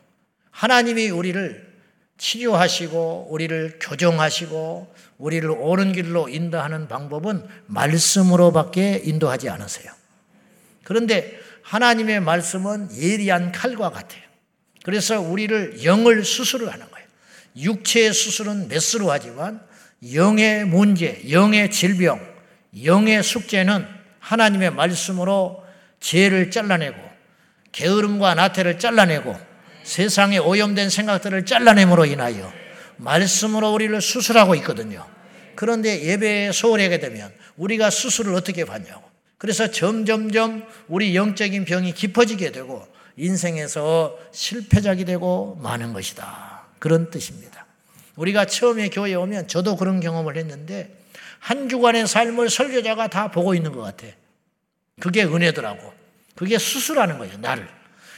하나님이 0.50 1.10
우리를 1.10 1.69
치료하시고 2.17 3.27
우리를 3.29 3.77
교정하시고 3.79 4.93
우리를 5.19 5.49
옳은 5.51 5.91
길로 5.91 6.29
인도하는 6.29 6.88
방법은 6.88 7.45
말씀으로밖에 7.67 9.01
인도하지 9.03 9.49
않으세요. 9.49 9.91
그런데 10.83 11.38
하나님의 11.61 12.21
말씀은 12.21 12.89
예리한 12.97 13.51
칼과 13.51 13.91
같아요. 13.91 14.23
그래서 14.83 15.19
우리를 15.19 15.83
영을 15.83 16.23
수술을 16.23 16.71
하는 16.71 16.89
거예요. 16.89 17.07
육체의 17.57 18.13
수술은 18.13 18.69
메스로 18.69 19.11
하지만 19.11 19.61
영의 20.13 20.65
문제, 20.65 21.21
영의 21.29 21.69
질병, 21.69 22.19
영의 22.83 23.21
숙제는 23.21 23.85
하나님의 24.19 24.71
말씀으로 24.71 25.63
죄를 25.99 26.49
잘라내고 26.49 26.97
게으름과 27.73 28.35
나태를 28.35 28.79
잘라내고 28.79 29.38
세상에 29.83 30.38
오염된 30.38 30.89
생각들을 30.89 31.45
잘라냄으로 31.45 32.05
인하여 32.05 32.51
말씀으로 33.00 33.74
우리를 33.74 34.00
수술하고 34.01 34.56
있거든요. 34.56 35.06
그런데 35.56 36.03
예배에 36.03 36.51
소홀하게 36.51 37.00
되면 37.00 37.34
우리가 37.58 37.89
수술을 37.89 38.34
어떻게 38.36 38.65
받냐고. 38.65 39.10
그래서 39.38 39.72
점점점 39.72 40.63
우리 40.88 41.15
영적인 41.15 41.65
병이 41.65 41.94
깊어지게 41.94 42.51
되고 42.51 42.86
인생에서 43.18 44.18
실패작이 44.32 45.06
되고 45.06 45.58
마는 45.62 45.94
것이다. 45.94 46.63
그런 46.79 47.10
뜻입니다. 47.10 47.65
우리가 48.15 48.46
처음에 48.46 48.89
교회에 48.89 49.15
오면 49.15 49.48
저도 49.48 49.75
그런 49.75 50.00
경험을 50.00 50.38
했는데 50.38 50.94
한 51.39 51.70
주간의 51.70 52.08
삶을 52.08 52.50
설교자가 52.50 53.08
다 53.08 53.32
보고 53.32 53.56
있는 53.56 53.72
것 53.72 53.82
같아. 53.82 54.08
그게 55.00 55.24
은혜더라고. 55.24 55.94
그게 56.36 56.58
수술하는 56.58 57.18
거예요, 57.18 57.38
나를. 57.38 57.68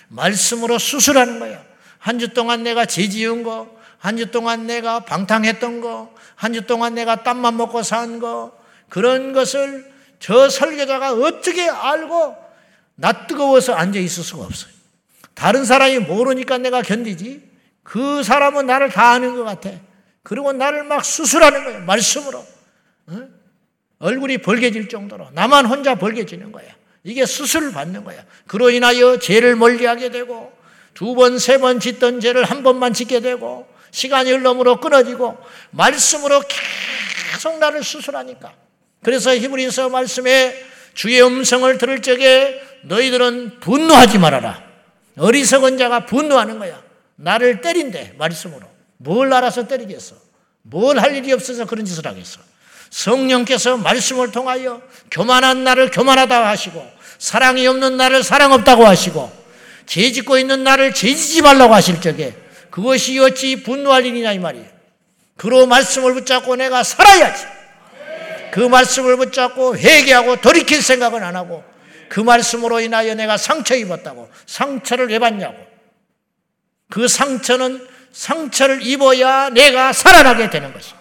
말씀으로 0.09 0.79
수술하는 0.79 1.39
거야. 1.39 1.63
한 1.99 2.17
주 2.17 2.33
동안 2.33 2.63
내가 2.63 2.85
죄 2.85 3.07
지은 3.07 3.43
거, 3.43 3.79
한 4.01 4.17
주 4.17 4.31
동안 4.31 4.65
내가 4.65 5.01
방탕했던 5.01 5.81
거, 5.81 6.13
한 6.35 6.53
주 6.53 6.65
동안 6.65 6.95
내가 6.95 7.23
땀만 7.23 7.55
먹고 7.57 7.83
산 7.83 8.19
거, 8.19 8.51
그런 8.89 9.31
것을 9.33 9.89
저 10.19 10.49
설교자가 10.49 11.13
어떻게 11.13 11.69
알고 11.69 12.35
나 12.95 13.27
뜨거워서 13.27 13.73
앉아 13.73 13.99
있을 13.99 14.23
수가 14.23 14.43
없어요. 14.45 14.71
다른 15.33 15.65
사람이 15.65 15.99
모르니까 15.99 16.57
내가 16.57 16.81
견디지. 16.81 17.49
그 17.83 18.21
사람은 18.23 18.65
나를 18.67 18.89
다 18.89 19.11
아는 19.11 19.35
것 19.35 19.43
같아. 19.43 19.71
그리고 20.23 20.51
나를 20.53 20.83
막 20.83 21.03
수술하는 21.05 21.63
거예요. 21.63 21.79
말씀으로. 21.81 22.45
얼굴이 23.99 24.39
벌개질 24.39 24.89
정도로. 24.89 25.29
나만 25.33 25.65
혼자 25.65 25.95
벌개지는 25.95 26.51
거야. 26.51 26.65
이게 27.03 27.25
수술을 27.25 27.71
받는 27.71 28.03
거야. 28.03 28.23
그로 28.47 28.69
인하여 28.69 29.17
죄를 29.19 29.55
멀리하게 29.55 30.09
되고 30.09 30.51
두 30.93 31.15
번, 31.15 31.39
세 31.39 31.57
번 31.57 31.79
짓던 31.79 32.19
죄를 32.19 32.43
한 32.43 32.61
번만 32.63 32.93
짓게 32.93 33.21
되고 33.21 33.67
시간이 33.91 34.31
흘러므로 34.31 34.79
끊어지고 34.79 35.37
말씀으로 35.71 36.41
계속 37.31 37.59
나를 37.59 37.83
수술하니까. 37.83 38.53
그래서 39.03 39.35
히브리서 39.35 39.89
말씀에 39.89 40.65
주의 40.93 41.21
음성을 41.21 41.77
들을 41.77 42.01
적에 42.01 42.61
너희들은 42.83 43.59
분노하지 43.59 44.17
말아라. 44.17 44.61
어리석은 45.17 45.77
자가 45.77 46.05
분노하는 46.05 46.59
거야. 46.59 46.81
나를 47.15 47.61
때린대, 47.61 48.13
말씀으로. 48.17 48.61
뭘 48.97 49.31
알아서 49.33 49.67
때리겠어? 49.67 50.15
뭘 50.63 50.99
할 50.99 51.15
일이 51.15 51.31
없어서 51.33 51.65
그런 51.65 51.85
짓을 51.85 52.05
하겠어? 52.05 52.39
성령께서 52.91 53.77
말씀을 53.77 54.31
통하여 54.31 54.81
교만한 55.09 55.63
나를 55.63 55.89
교만하다 55.91 56.47
하시고 56.49 56.85
사랑이 57.17 57.65
없는 57.67 57.97
나를 57.97 58.21
사랑 58.23 58.51
없다고 58.51 58.85
하시고 58.85 59.31
죄 59.85 60.11
짓고 60.11 60.37
있는 60.37 60.63
나를 60.63 60.93
죄 60.93 61.15
짓지 61.15 61.41
말라고 61.41 61.73
하실 61.73 62.01
적에 62.01 62.35
그것이 62.71 63.19
어찌 63.19 63.61
분노할 63.61 64.05
일이냐 64.05 64.31
이 64.33 64.39
말이에요. 64.39 64.67
그로 65.37 65.67
말씀을 65.67 66.13
붙잡고 66.13 66.55
내가 66.55 66.83
살아야지. 66.83 67.45
그 68.51 68.59
말씀을 68.59 69.17
붙잡고 69.17 69.77
회개하고 69.77 70.41
돌이킬 70.41 70.81
생각은 70.81 71.23
안 71.23 71.35
하고 71.35 71.63
그 72.09 72.19
말씀으로 72.19 72.81
인하여 72.81 73.15
내가 73.15 73.37
상처 73.37 73.75
입었다고 73.75 74.29
상처를 74.45 75.07
왜 75.09 75.19
받냐고 75.19 75.57
그 76.89 77.07
상처는 77.07 77.87
상처를 78.11 78.85
입어야 78.85 79.49
내가 79.49 79.93
살아나게 79.93 80.49
되는 80.49 80.73
것이. 80.73 80.93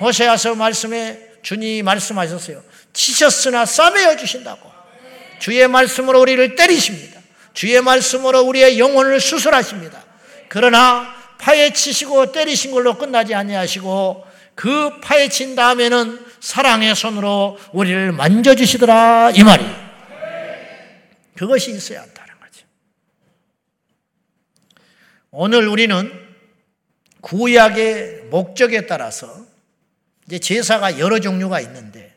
호세아서 0.00 0.54
말씀에 0.54 1.20
주님이 1.42 1.82
말씀하셨어요. 1.82 2.62
치셨으나 2.92 3.66
싸매어 3.66 4.16
주신다고. 4.16 4.70
주의 5.38 5.66
말씀으로 5.68 6.20
우리를 6.20 6.56
때리십니다. 6.56 7.20
주의 7.52 7.80
말씀으로 7.80 8.42
우리의 8.42 8.78
영혼을 8.78 9.20
수술하십니다. 9.20 10.07
그러나 10.48 11.14
파헤치시고 11.38 12.32
때리신 12.32 12.72
걸로 12.72 12.98
끝나지 12.98 13.34
아니하시고 13.34 14.26
그 14.54 15.00
파헤친 15.00 15.54
다음에는 15.54 16.26
사랑의 16.40 16.94
손으로 16.94 17.58
우리를 17.72 18.12
만져주시더라 18.12 19.32
이 19.34 19.44
말이. 19.44 19.64
그것이 21.36 21.70
있어야 21.70 22.02
한다는 22.02 22.34
거죠. 22.40 22.66
오늘 25.30 25.68
우리는 25.68 26.12
구약의 27.20 28.24
목적에 28.30 28.86
따라서 28.86 29.46
이제 30.26 30.38
제사가 30.38 30.98
여러 30.98 31.20
종류가 31.20 31.60
있는데 31.60 32.16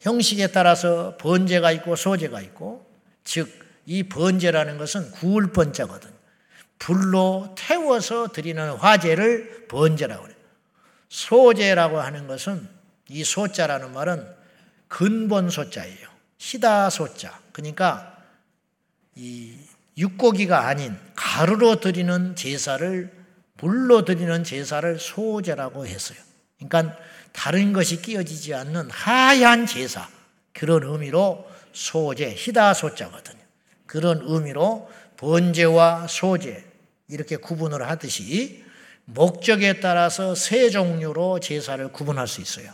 형식에 0.00 0.48
따라서 0.48 1.16
번제가 1.18 1.72
있고 1.72 1.96
소제가 1.96 2.40
있고 2.40 2.86
즉 3.24 3.62
이 3.86 4.04
번제라는 4.04 4.78
것은 4.78 5.10
구울 5.12 5.52
번자거든. 5.52 6.11
불로 6.82 7.54
태워서 7.56 8.32
드리는 8.32 8.70
화제를 8.72 9.68
번제라고 9.68 10.26
해요. 10.26 10.34
소제라고 11.08 12.00
하는 12.00 12.26
것은 12.26 12.68
이 13.08 13.22
소자라는 13.22 13.92
말은 13.92 14.26
근본 14.88 15.48
소자예요. 15.48 16.08
시다 16.38 16.90
소자. 16.90 17.38
그러니까 17.52 18.18
이 19.14 19.54
육고기가 19.96 20.66
아닌 20.66 20.98
가루로 21.14 21.78
드리는 21.78 22.34
제사를 22.34 23.12
불로 23.56 24.04
드리는 24.04 24.42
제사를 24.42 24.98
소제라고 24.98 25.86
했어요. 25.86 26.18
그러니까 26.58 26.98
다른 27.30 27.72
것이 27.72 28.02
끼어지지 28.02 28.54
않는 28.54 28.90
하얀 28.90 29.66
제사 29.66 30.08
그런 30.52 30.82
의미로 30.82 31.48
소제 31.72 32.34
히다 32.36 32.74
소자거든요. 32.74 33.40
그런 33.86 34.20
의미로 34.24 34.90
번제와 35.16 36.08
소제 36.08 36.71
이렇게 37.12 37.36
구분을 37.36 37.88
하듯이 37.88 38.64
목적에 39.04 39.80
따라서 39.80 40.34
세 40.34 40.70
종류로 40.70 41.40
제사를 41.40 41.86
구분할 41.92 42.26
수 42.26 42.40
있어요. 42.40 42.72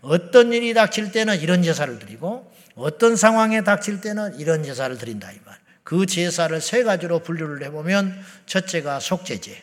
어떤 0.00 0.52
일이 0.52 0.74
닥칠 0.74 1.12
때는 1.12 1.40
이런 1.40 1.62
제사를 1.62 1.98
드리고 1.98 2.50
어떤 2.74 3.16
상황에 3.16 3.64
닥칠 3.64 4.00
때는 4.00 4.38
이런 4.38 4.62
제사를 4.62 4.96
드린다 4.98 5.32
이 5.32 5.38
말. 5.44 5.58
그 5.82 6.06
제사를 6.06 6.58
세 6.60 6.82
가지로 6.82 7.18
분류를 7.20 7.62
해보면 7.64 8.18
첫째가 8.46 9.00
속제제, 9.00 9.62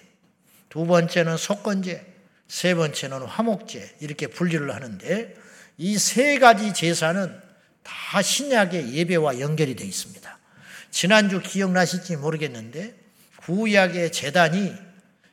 두 0.70 0.86
번째는 0.86 1.38
속건제, 1.38 2.06
세 2.48 2.76
번째는 2.76 3.22
화목제 3.24 3.98
이렇게 4.02 4.28
분류를 4.28 4.74
하는데 4.76 5.36
이 5.78 5.98
세 5.98 6.38
가지 6.38 6.74
제사는 6.74 7.40
다 7.84 8.22
신약의 8.22 8.94
예배와 8.94 9.40
연결이 9.40 9.76
되어 9.76 9.88
있습니다. 9.88 10.40
지난주 10.92 11.42
기억나실지 11.42 12.18
모르겠는데 12.18 13.01
구약의 13.44 14.12
재단이 14.12 14.74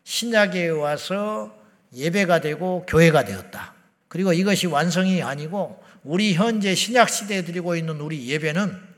신약에 0.04 0.68
와서 0.68 1.54
예배가 1.94 2.40
되고 2.40 2.84
교회가 2.86 3.24
되었다. 3.24 3.74
그리고 4.08 4.32
이것이 4.32 4.66
완성이 4.66 5.22
아니고 5.22 5.82
우리 6.02 6.34
현재 6.34 6.74
신약 6.74 7.08
시대에 7.08 7.42
드리고 7.44 7.76
있는 7.76 8.00
우리 8.00 8.28
예배는 8.28 8.88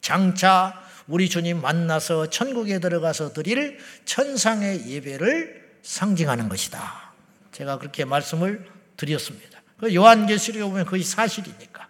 장차 0.00 0.80
우리 1.06 1.28
주님 1.28 1.60
만나서 1.60 2.30
천국에 2.30 2.78
들어가서 2.78 3.32
드릴 3.32 3.78
천상의 4.04 4.88
예배를 4.88 5.78
상징하는 5.82 6.48
것이다. 6.48 7.12
제가 7.52 7.78
그렇게 7.78 8.04
말씀을 8.04 8.64
드렸습니다. 8.96 9.60
그 9.78 9.94
요한계시록에 9.94 10.62
보면 10.62 10.84
그것이 10.84 11.04
사실이니까. 11.04 11.88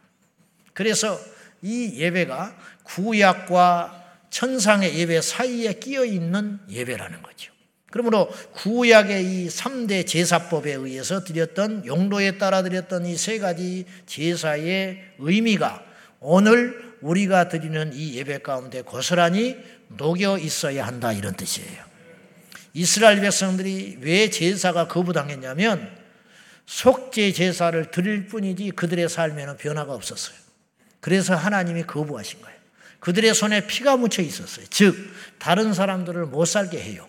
그래서 0.72 1.18
이 1.62 1.92
예배가 1.96 2.56
구약과 2.84 3.99
천상의 4.30 4.96
예배 4.98 5.20
사이에 5.20 5.74
끼어 5.74 6.04
있는 6.04 6.58
예배라는 6.68 7.22
거죠. 7.22 7.52
그러므로 7.90 8.28
구약의 8.52 9.24
이 9.24 9.48
3대 9.48 10.06
제사법에 10.06 10.72
의해서 10.74 11.24
드렸던 11.24 11.86
용도에 11.86 12.38
따라 12.38 12.62
드렸던 12.62 13.04
이 13.06 13.16
세 13.16 13.38
가지 13.38 13.84
제사의 14.06 15.02
의미가 15.18 15.84
오늘 16.20 16.94
우리가 17.00 17.48
드리는 17.48 17.90
이 17.92 18.14
예배 18.16 18.38
가운데 18.38 18.82
고스란히 18.82 19.56
녹여 19.88 20.38
있어야 20.38 20.86
한다 20.86 21.12
이런 21.12 21.34
뜻이에요. 21.34 21.90
이스라엘 22.74 23.20
백성들이 23.20 23.98
왜 24.00 24.30
제사가 24.30 24.86
거부당했냐면 24.86 25.90
속죄 26.66 27.32
제사를 27.32 27.90
드릴 27.90 28.28
뿐이지 28.28 28.70
그들의 28.72 29.08
삶에는 29.08 29.56
변화가 29.56 29.92
없었어요. 29.92 30.36
그래서 31.00 31.34
하나님이 31.34 31.82
거부하신 31.82 32.42
거예요. 32.42 32.59
그들의 33.00 33.34
손에 33.34 33.66
피가 33.66 33.96
묻혀 33.96 34.22
있었어요. 34.22 34.66
즉 34.70 34.96
다른 35.38 35.72
사람들을 35.72 36.26
못 36.26 36.44
살게 36.44 36.80
해요. 36.80 37.08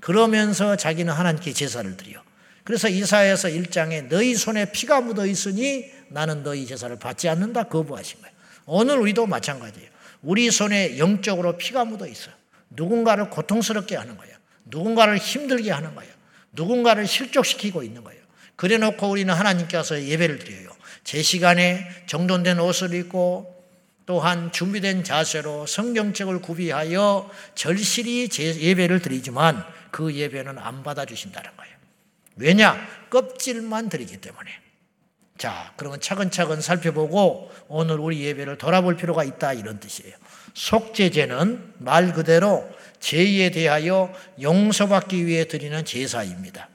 그러면서 0.00 0.76
자기는 0.76 1.12
하나님께 1.12 1.52
제사를 1.52 1.96
드려. 1.96 2.22
그래서 2.64 2.88
이사야서 2.88 3.48
1장에 3.48 4.08
너희 4.08 4.34
손에 4.34 4.70
피가 4.72 5.00
묻어 5.00 5.26
있으니 5.26 5.90
나는 6.08 6.42
너희 6.42 6.66
제사를 6.66 6.94
받지 6.98 7.28
않는다 7.28 7.64
거부하신 7.64 8.20
거예요. 8.20 8.34
오늘 8.66 8.98
우리도 8.98 9.26
마찬가지예요. 9.26 9.88
우리 10.22 10.50
손에 10.50 10.98
영적으로 10.98 11.56
피가 11.56 11.84
묻어 11.84 12.06
있어요. 12.06 12.34
누군가를 12.70 13.30
고통스럽게 13.30 13.96
하는 13.96 14.16
거예요. 14.16 14.36
누군가를 14.66 15.18
힘들게 15.18 15.70
하는 15.70 15.94
거예요. 15.94 16.12
누군가를 16.52 17.06
실족시키고 17.06 17.82
있는 17.82 18.04
거예요. 18.04 18.20
그래 18.56 18.76
놓고 18.78 19.08
우리는 19.08 19.32
하나님께 19.32 19.76
와서 19.76 20.00
예배를 20.00 20.38
드려요. 20.38 20.70
제 21.02 21.22
시간에 21.22 21.88
정돈된 22.06 22.58
옷을 22.60 22.94
입고 22.94 23.59
또한 24.06 24.50
준비된 24.52 25.04
자세로 25.04 25.66
성경책을 25.66 26.40
구비하여 26.40 27.30
절실히 27.54 28.28
예배를 28.38 29.00
드리지만 29.00 29.64
그 29.90 30.14
예배는 30.14 30.58
안 30.58 30.82
받아주신다는 30.82 31.50
거예요. 31.56 31.76
왜냐? 32.36 32.76
껍질만 33.10 33.88
드리기 33.88 34.18
때문에. 34.18 34.50
자, 35.38 35.72
그러면 35.76 36.00
차근차근 36.00 36.60
살펴보고 36.60 37.50
오늘 37.68 37.98
우리 37.98 38.20
예배를 38.20 38.58
돌아볼 38.58 38.96
필요가 38.96 39.24
있다 39.24 39.54
이런 39.54 39.80
뜻이에요. 39.80 40.14
속죄제는 40.54 41.74
말 41.78 42.12
그대로 42.12 42.68
죄에 43.00 43.50
대하여 43.50 44.12
용서받기 44.40 45.26
위해 45.26 45.46
드리는 45.46 45.82
제사입니다. 45.84 46.68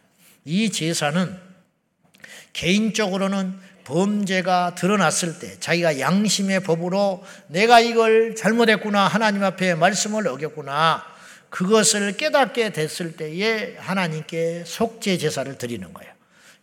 이 0.45 0.71
제사는 0.71 1.39
개인적으로는 2.53 3.59
범죄가 3.85 4.75
드러났을 4.75 5.39
때 5.39 5.57
자기가 5.59 5.99
양심의 5.99 6.61
법으로 6.61 7.23
내가 7.47 7.79
이걸 7.79 8.35
잘못했구나 8.35 9.07
하나님 9.07 9.43
앞에 9.43 9.75
말씀을 9.75 10.27
어겼구나 10.27 11.05
그것을 11.49 12.17
깨닫게 12.17 12.73
됐을 12.73 13.15
때에 13.15 13.77
하나님께 13.77 14.63
속죄 14.65 15.17
제사를 15.17 15.57
드리는 15.57 15.93
거예요. 15.93 16.11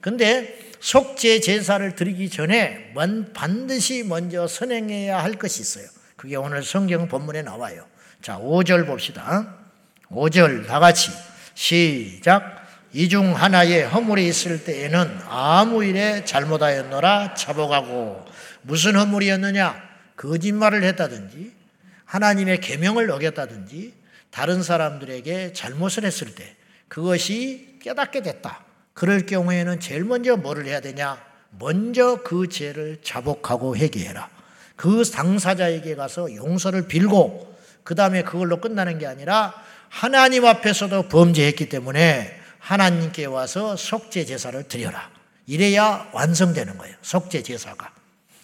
근데 0.03 0.71
속죄 0.81 1.41
제사를 1.41 1.95
드리기 1.95 2.29
전에 2.29 2.93
반드시 3.33 4.03
먼저 4.03 4.47
선행해야 4.47 5.23
할 5.23 5.35
것이 5.35 5.63
있어요. 5.63 5.87
그게 6.17 6.37
오늘 6.37 6.63
성경 6.63 7.09
본문에 7.09 7.43
나와요. 7.43 7.87
자, 8.21 8.37
5절 8.39 8.85
봅시다. 8.85 9.57
5절 10.11 10.67
다 10.67 10.79
같이 10.79 11.11
시작. 11.55 12.62
이 12.94 13.09
중 13.09 13.35
하나에 13.35 13.83
허물이 13.85 14.26
있을 14.26 14.64
때에는 14.64 15.20
아무 15.28 15.83
일에 15.85 16.24
잘못하였노라 16.24 17.35
자복하고 17.35 18.24
무슨 18.62 18.96
허물이었느냐? 18.96 19.83
거짓말을 20.16 20.85
했다든지 20.85 21.52
하나님의 22.05 22.61
계명을 22.61 23.11
어겼다든지 23.11 23.94
다른 24.31 24.62
사람들에게 24.62 25.55
잘못을 25.55 26.05
했을 26.05 26.35
때 26.35 26.55
그것이 26.88 27.78
깨닫게 27.83 28.22
됐다. 28.22 28.62
그럴 28.92 29.24
경우에는 29.24 29.81
제일 29.81 30.05
먼저 30.05 30.37
뭐를 30.37 30.66
해야 30.66 30.81
되냐? 30.81 31.18
먼저 31.59 32.22
그 32.22 32.48
죄를 32.48 32.98
자복하고 33.02 33.76
회개해라. 33.76 34.28
그 34.76 35.02
당사자에게 35.05 35.94
가서 35.94 36.35
용서를 36.35 36.87
빌고 36.88 37.57
그 37.85 37.94
다음에 37.94 38.22
그걸로 38.22 38.61
끝나는 38.61 38.98
게 38.98 39.07
아니라 39.07 39.55
하나님 39.88 40.44
앞에서도 40.44 41.09
범죄했기 41.09 41.68
때문에 41.70 42.41
하나님께 42.62 43.25
와서 43.27 43.77
속죄 43.77 44.25
제사를 44.25 44.62
드려라. 44.68 45.11
이래야 45.46 46.09
완성되는 46.12 46.79
거예요. 46.79 46.94
속죄 47.03 47.42
제사가. 47.42 47.92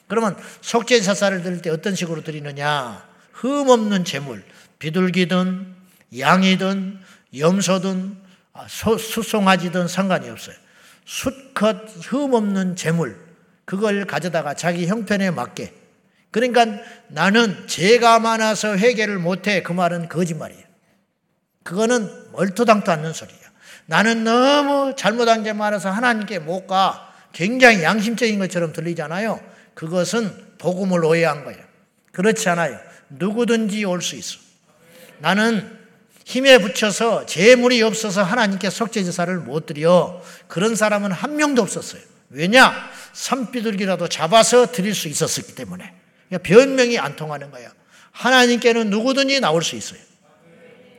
그러면 0.08 0.36
속죄 0.60 1.00
제사를 1.00 1.40
드릴 1.42 1.62
때 1.62 1.70
어떤 1.70 1.94
식으로 1.94 2.22
드리느냐? 2.22 3.06
흠 3.32 3.68
없는 3.68 4.04
재물, 4.04 4.44
비둘기든 4.80 5.76
양이든 6.18 6.98
염소든 7.38 8.16
아, 8.54 8.66
수송아지든 8.66 9.86
상관이 9.86 10.28
없어요. 10.28 10.56
수컷 11.04 11.76
흠 12.06 12.34
없는 12.34 12.74
재물 12.74 13.16
그걸 13.64 14.04
가져다가 14.04 14.54
자기 14.54 14.88
형편에 14.88 15.30
맞게 15.30 15.72
그러니까 16.32 16.66
나는 17.06 17.66
죄가 17.68 18.18
많아서 18.18 18.76
회개를 18.76 19.18
못해 19.18 19.62
그 19.62 19.72
말은 19.72 20.08
거짓말이에요. 20.08 20.64
그거는 21.62 22.10
얼토당토 22.32 22.90
않는 22.90 23.12
소리예요. 23.12 23.47
나는 23.88 24.22
너무 24.22 24.94
잘못한 24.96 25.42
게 25.42 25.54
많아서 25.54 25.90
하나님께 25.90 26.40
못 26.40 26.66
가. 26.66 27.10
굉장히 27.32 27.82
양심적인 27.82 28.38
것처럼 28.38 28.74
들리잖아요. 28.74 29.40
그것은 29.72 30.30
복음을 30.58 31.02
오해한 31.06 31.44
거예요. 31.44 31.58
그렇지 32.12 32.50
않아요. 32.50 32.78
누구든지 33.08 33.84
올 33.86 34.02
수 34.02 34.14
있어. 34.16 34.38
나는 35.20 35.78
힘에 36.26 36.58
붙여서 36.58 37.24
재물이 37.24 37.80
없어서 37.80 38.22
하나님께 38.22 38.68
속죄제사를 38.68 39.34
못 39.38 39.64
드려. 39.64 40.22
그런 40.48 40.76
사람은 40.76 41.10
한 41.10 41.36
명도 41.36 41.62
없었어요. 41.62 42.02
왜냐? 42.28 42.74
산비둘기라도 43.14 44.08
잡아서 44.08 44.70
드릴 44.70 44.94
수 44.94 45.08
있었기 45.08 45.54
때문에. 45.54 45.94
그러니까 46.28 46.46
변명이 46.46 46.98
안 46.98 47.16
통하는 47.16 47.50
거예요. 47.50 47.70
하나님께는 48.12 48.90
누구든지 48.90 49.40
나올 49.40 49.62
수 49.64 49.76
있어요. 49.76 50.00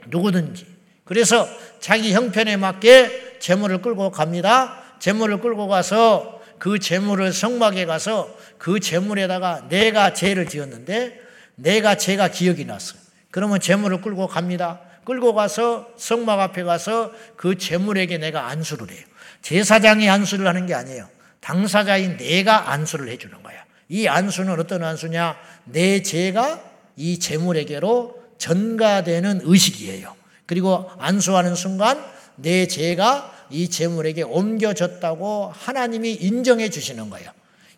누구든지. 0.08 0.65
그래서 1.06 1.47
자기 1.80 2.13
형편에 2.13 2.58
맞게 2.58 3.38
재물을 3.39 3.82
끌고 3.82 4.12
갑니다. 4.12 4.82
재물을 5.00 5.39
끌고 5.39 5.68
가서 5.68 6.42
그 6.60 6.80
재물을 6.80 7.32
성막에 7.32 7.86
가서 7.86 8.36
그 8.58 8.80
재물에다가 8.80 9.68
내가 9.70 10.13
죄를 10.13 10.48
지었는데 10.48 11.20
내가 11.56 11.96
죄가 11.96 12.30
기억이 12.30 12.65
났어요. 12.65 13.00
그러면 13.32 13.60
재물을 13.60 14.02
끌고 14.02 14.28
갑니다. 14.28 14.82
끌고 15.06 15.34
가서 15.34 15.89
성막 15.98 16.39
앞에 16.39 16.63
가서 16.63 17.12
그 17.36 17.58
재물에게 17.58 18.18
내가 18.18 18.48
안수를 18.48 18.92
해요. 18.92 19.06
제사장이 19.42 20.10
안수를 20.10 20.48
하는 20.48 20.65
게 20.65 20.74
아니에요. 20.74 21.08
당사자인 21.39 22.18
내가 22.18 22.72
안수를 22.72 23.08
해주는 23.10 23.42
거야. 23.42 23.63
이 23.88 24.08
안수는 24.08 24.60
어떤 24.60 24.84
안수냐? 24.84 25.38
내 25.65 26.04
죄가 26.04 26.62
이 26.98 27.18
재물에게로 27.18 28.20
전가되는 28.38 29.42
의식이에요. 29.44 30.18
그리고 30.49 30.89
안수하는 30.97 31.53
순간 31.53 32.03
내 32.35 32.65
죄가 32.65 33.45
이 33.51 33.69
재물에게 33.69 34.23
옮겨졌다고 34.23 35.53
하나님이 35.55 36.13
인정해 36.13 36.71
주시는 36.71 37.12
거예요. 37.12 37.29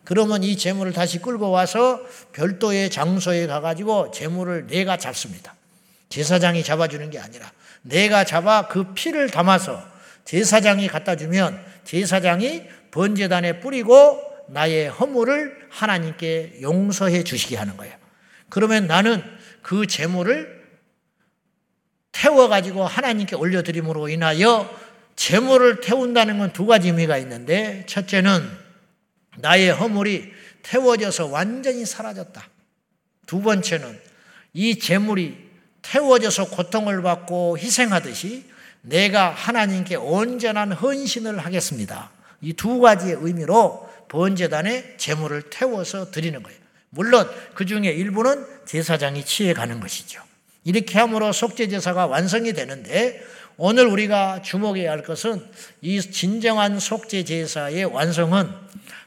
그러면 0.05 0.41
이 0.41 0.55
재물을 0.55 0.93
다시 0.93 1.19
끌고 1.19 1.51
와서 1.51 1.99
별도의 2.31 2.89
장소에 2.89 3.45
가가지고 3.47 4.11
재물을 4.11 4.67
내가 4.67 4.95
잡습니다. 4.95 5.53
제사장이 6.07 6.63
잡아주는 6.63 7.09
게 7.09 7.19
아니라 7.19 7.51
내가 7.81 8.23
잡아 8.23 8.69
그 8.69 8.93
피를 8.93 9.29
담아서 9.29 9.83
제사장이 10.23 10.87
갖다 10.87 11.17
주면 11.17 11.61
제사장이 11.83 12.63
번제단에 12.91 13.59
뿌리고 13.59 14.23
나의 14.47 14.87
허물을 14.87 15.67
하나님께 15.69 16.59
용서해 16.61 17.25
주시게 17.25 17.57
하는 17.57 17.75
거예요. 17.75 17.93
그러면 18.47 18.87
나는 18.87 19.21
그 19.61 19.87
재물을 19.87 20.60
태워가지고 22.11 22.85
하나님께 22.85 23.35
올려드림으로 23.35 24.09
인하여 24.09 24.69
재물을 25.15 25.81
태운다는 25.81 26.37
건 26.39 26.51
두 26.53 26.65
가지 26.65 26.87
의미가 26.89 27.17
있는데 27.19 27.85
첫째는 27.87 28.49
나의 29.37 29.69
허물이 29.71 30.31
태워져서 30.63 31.27
완전히 31.27 31.85
사라졌다. 31.85 32.47
두 33.25 33.41
번째는 33.41 33.99
이 34.53 34.77
재물이 34.77 35.37
태워져서 35.81 36.49
고통을 36.49 37.01
받고 37.01 37.57
희생하듯이 37.57 38.45
내가 38.81 39.29
하나님께 39.29 39.95
온전한 39.95 40.71
헌신을 40.71 41.39
하겠습니다. 41.39 42.11
이 42.41 42.53
두 42.53 42.79
가지의 42.79 43.17
의미로 43.21 43.87
번제단에 44.09 44.97
재물을 44.97 45.43
태워서 45.49 46.11
드리는 46.11 46.41
거예요. 46.43 46.59
물론 46.89 47.29
그 47.53 47.65
중에 47.65 47.89
일부는 47.91 48.45
제사장이 48.65 49.23
취해 49.25 49.53
가는 49.53 49.79
것이죠. 49.79 50.21
이렇게 50.63 50.99
함으로 50.99 51.31
속죄제사가 51.31 52.07
완성이 52.07 52.53
되는데 52.53 53.21
오늘 53.57 53.87
우리가 53.87 54.41
주목해야 54.41 54.91
할 54.91 55.03
것은 55.03 55.45
이 55.81 56.01
진정한 56.01 56.79
속죄제사의 56.79 57.85
완성은 57.85 58.49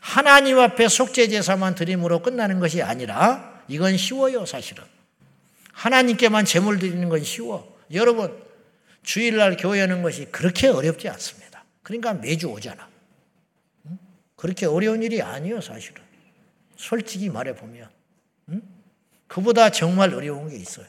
하나님 0.00 0.58
앞에 0.58 0.88
속죄제사만 0.88 1.74
드림으로 1.74 2.22
끝나는 2.22 2.60
것이 2.60 2.82
아니라 2.82 3.62
이건 3.68 3.96
쉬워요 3.96 4.44
사실은. 4.46 4.84
하나님께만 5.72 6.44
제물 6.44 6.78
드리는 6.78 7.08
건 7.08 7.24
쉬워. 7.24 7.76
여러분, 7.92 8.32
주일날 9.02 9.56
교회 9.56 9.80
하는 9.80 10.02
것이 10.02 10.26
그렇게 10.26 10.68
어렵지 10.68 11.08
않습니다. 11.08 11.64
그러니까 11.82 12.14
매주 12.14 12.46
오잖아. 12.48 12.88
그렇게 14.36 14.66
어려운 14.66 15.02
일이 15.02 15.20
아니에요, 15.20 15.60
사실은. 15.60 16.02
솔직히 16.76 17.28
말해보면. 17.28 17.88
그보다 19.26 19.70
정말 19.70 20.14
어려운 20.14 20.48
게 20.48 20.56
있어요. 20.56 20.86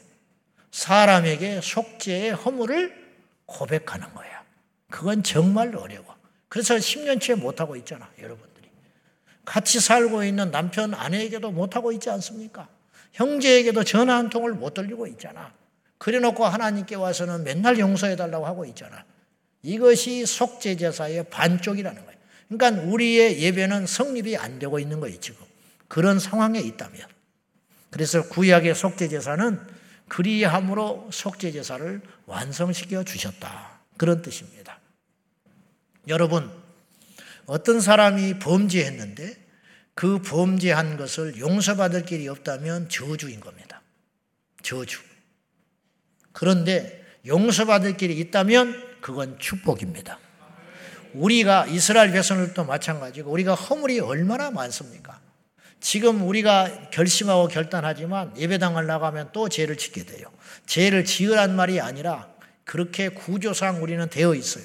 사람에게 0.76 1.60
속죄의 1.62 2.32
허물을 2.32 2.92
고백하는 3.46 4.12
거야. 4.12 4.44
그건 4.90 5.22
정말 5.22 5.74
어려워. 5.74 6.04
그래서 6.50 6.74
10년째 6.76 7.36
못하고 7.36 7.76
있잖아, 7.76 8.10
여러분들이. 8.20 8.68
같이 9.46 9.80
살고 9.80 10.24
있는 10.24 10.50
남편, 10.50 10.92
아내에게도 10.92 11.50
못하고 11.50 11.92
있지 11.92 12.10
않습니까? 12.10 12.68
형제에게도 13.12 13.84
전화 13.84 14.16
한 14.16 14.28
통을 14.28 14.52
못 14.52 14.74
돌리고 14.74 15.06
있잖아. 15.06 15.54
그래 15.96 16.18
놓고 16.18 16.44
하나님께 16.44 16.94
와서는 16.94 17.44
맨날 17.44 17.78
용서해달라고 17.78 18.44
하고 18.44 18.66
있잖아. 18.66 19.02
이것이 19.62 20.26
속죄제사의 20.26 21.30
반쪽이라는 21.30 22.04
거예요. 22.04 22.20
그러니까 22.48 22.82
우리의 22.82 23.40
예배는 23.40 23.86
성립이 23.86 24.36
안 24.36 24.58
되고 24.58 24.78
있는 24.78 25.00
거예요, 25.00 25.18
지금. 25.20 25.42
그런 25.88 26.18
상황에 26.18 26.60
있다면. 26.60 27.00
그래서 27.88 28.28
구약의 28.28 28.74
속죄제사는 28.74 29.75
그리함으로 30.08 31.10
속죄제사를 31.12 32.00
완성시켜 32.26 33.04
주셨다. 33.04 33.80
그런 33.96 34.22
뜻입니다. 34.22 34.78
여러분, 36.08 36.50
어떤 37.46 37.80
사람이 37.80 38.38
범죄했는데 38.38 39.46
그 39.94 40.20
범죄한 40.20 40.96
것을 40.96 41.38
용서받을 41.38 42.04
길이 42.04 42.28
없다면 42.28 42.88
저주인 42.88 43.40
겁니다. 43.40 43.80
저주. 44.62 45.00
그런데 46.32 47.04
용서받을 47.26 47.96
길이 47.96 48.18
있다면 48.18 49.00
그건 49.00 49.38
축복입니다. 49.38 50.18
우리가 51.14 51.66
이스라엘 51.66 52.12
백성들도 52.12 52.64
마찬가지고 52.64 53.30
우리가 53.30 53.54
허물이 53.54 54.00
얼마나 54.00 54.50
많습니까? 54.50 55.20
지금 55.80 56.26
우리가 56.26 56.90
결심하고 56.90 57.48
결단하지만 57.48 58.32
예배당을 58.36 58.86
나가면 58.86 59.30
또 59.32 59.48
죄를 59.48 59.76
짓게 59.76 60.04
돼요. 60.04 60.28
죄를 60.66 61.04
지으란 61.04 61.54
말이 61.54 61.80
아니라 61.80 62.28
그렇게 62.64 63.08
구조상 63.08 63.82
우리는 63.82 64.08
되어 64.08 64.34
있어요. 64.34 64.64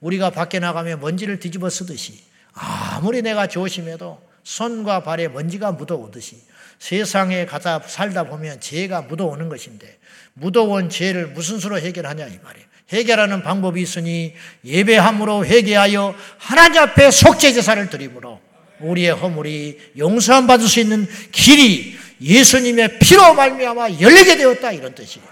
우리가 0.00 0.30
밖에 0.30 0.58
나가면 0.58 1.00
먼지를 1.00 1.38
뒤집어 1.38 1.70
쓰듯이 1.70 2.22
아무리 2.52 3.22
내가 3.22 3.46
조심해도 3.46 4.20
손과 4.42 5.02
발에 5.02 5.28
먼지가 5.28 5.72
묻어오듯이 5.72 6.42
세상에 6.78 7.44
가다 7.44 7.80
살다 7.80 8.24
보면 8.24 8.60
죄가 8.60 9.02
묻어오는 9.02 9.48
것인데 9.48 9.98
묻어온 10.32 10.88
죄를 10.88 11.28
무슨 11.28 11.58
수로 11.58 11.78
해결하냐 11.78 12.26
이 12.26 12.38
말이에요. 12.42 12.66
해결하는 12.88 13.42
방법이 13.42 13.80
있으니 13.80 14.34
예배함으로 14.64 15.44
회개하여 15.44 16.14
하나님 16.38 16.82
앞에 16.82 17.10
속죄 17.10 17.52
제사를 17.52 17.88
드림으로 17.88 18.40
우리의 18.80 19.10
허물이 19.12 19.92
용서함 19.98 20.46
받을 20.46 20.66
수 20.66 20.80
있는 20.80 21.06
길이 21.32 21.96
예수님의 22.20 22.98
피로 22.98 23.34
말미암아 23.34 24.00
열리게 24.00 24.36
되었다 24.36 24.72
이런 24.72 24.94
뜻이에요. 24.94 25.26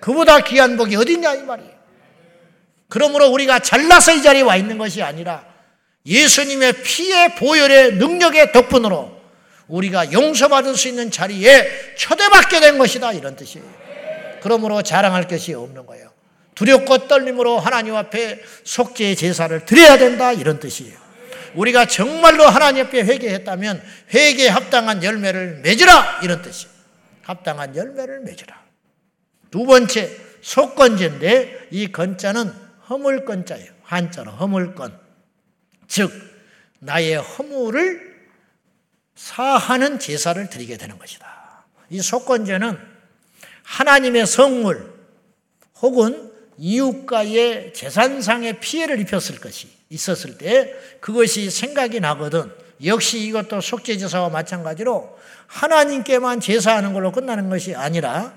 그보다 0.00 0.40
귀한 0.40 0.76
복이 0.76 0.96
어딨냐 0.96 1.34
이 1.34 1.42
말이에요. 1.42 1.76
그러므로 2.88 3.28
우리가 3.28 3.58
잘나서 3.58 4.14
이 4.14 4.22
자리에 4.22 4.42
와 4.42 4.56
있는 4.56 4.78
것이 4.78 5.02
아니라 5.02 5.44
예수님의 6.06 6.82
피의 6.82 7.34
보혈의 7.34 7.94
능력의 7.94 8.52
덕분으로 8.52 9.16
우리가 9.66 10.12
용서받을 10.12 10.76
수 10.76 10.88
있는 10.88 11.10
자리에 11.10 11.94
초대받게 11.96 12.60
된 12.60 12.78
것이다 12.78 13.12
이런 13.12 13.34
뜻이에요. 13.34 13.66
그러므로 14.40 14.82
자랑할 14.82 15.26
것이 15.26 15.52
없는 15.54 15.86
거예요. 15.86 16.10
두렵고 16.54 17.08
떨림으로 17.08 17.58
하나님 17.58 17.96
앞에 17.96 18.40
속죄의 18.64 19.16
제사를 19.16 19.64
드려야 19.64 19.98
된다 19.98 20.32
이런 20.32 20.60
뜻이에요. 20.60 21.05
우리가 21.56 21.86
정말로 21.86 22.44
하나님 22.44 22.86
앞에 22.86 23.02
회개했다면 23.02 23.82
회개에 24.14 24.48
합당한 24.48 25.02
열매를 25.02 25.60
맺으라 25.62 26.20
이런 26.22 26.42
뜻이에요. 26.42 26.74
합당한 27.22 27.74
열매를 27.74 28.20
맺으라. 28.20 28.64
두 29.50 29.64
번째 29.64 30.16
속건제인데 30.42 31.68
이 31.70 31.90
건자는 31.90 32.52
허물건자예요. 32.88 33.72
한자로 33.82 34.30
허물건. 34.32 34.98
즉 35.88 36.12
나의 36.78 37.16
허물을 37.16 38.16
사하는 39.14 39.98
제사를 39.98 40.48
드리게 40.50 40.76
되는 40.76 40.98
것이다. 40.98 41.64
이 41.90 42.00
속건제는 42.00 42.78
하나님의 43.62 44.26
성물 44.26 44.94
혹은 45.80 46.32
이웃과의 46.58 47.72
재산상의 47.74 48.60
피해를 48.60 49.00
입혔을 49.00 49.40
것이 49.40 49.68
있었을 49.90 50.38
때 50.38 50.74
그것이 51.00 51.50
생각이 51.50 52.00
나거든. 52.00 52.52
역시 52.84 53.20
이것도 53.20 53.60
속죄제사와 53.60 54.28
마찬가지로 54.30 55.18
하나님께만 55.46 56.40
제사하는 56.40 56.92
걸로 56.92 57.12
끝나는 57.12 57.48
것이 57.48 57.74
아니라 57.74 58.34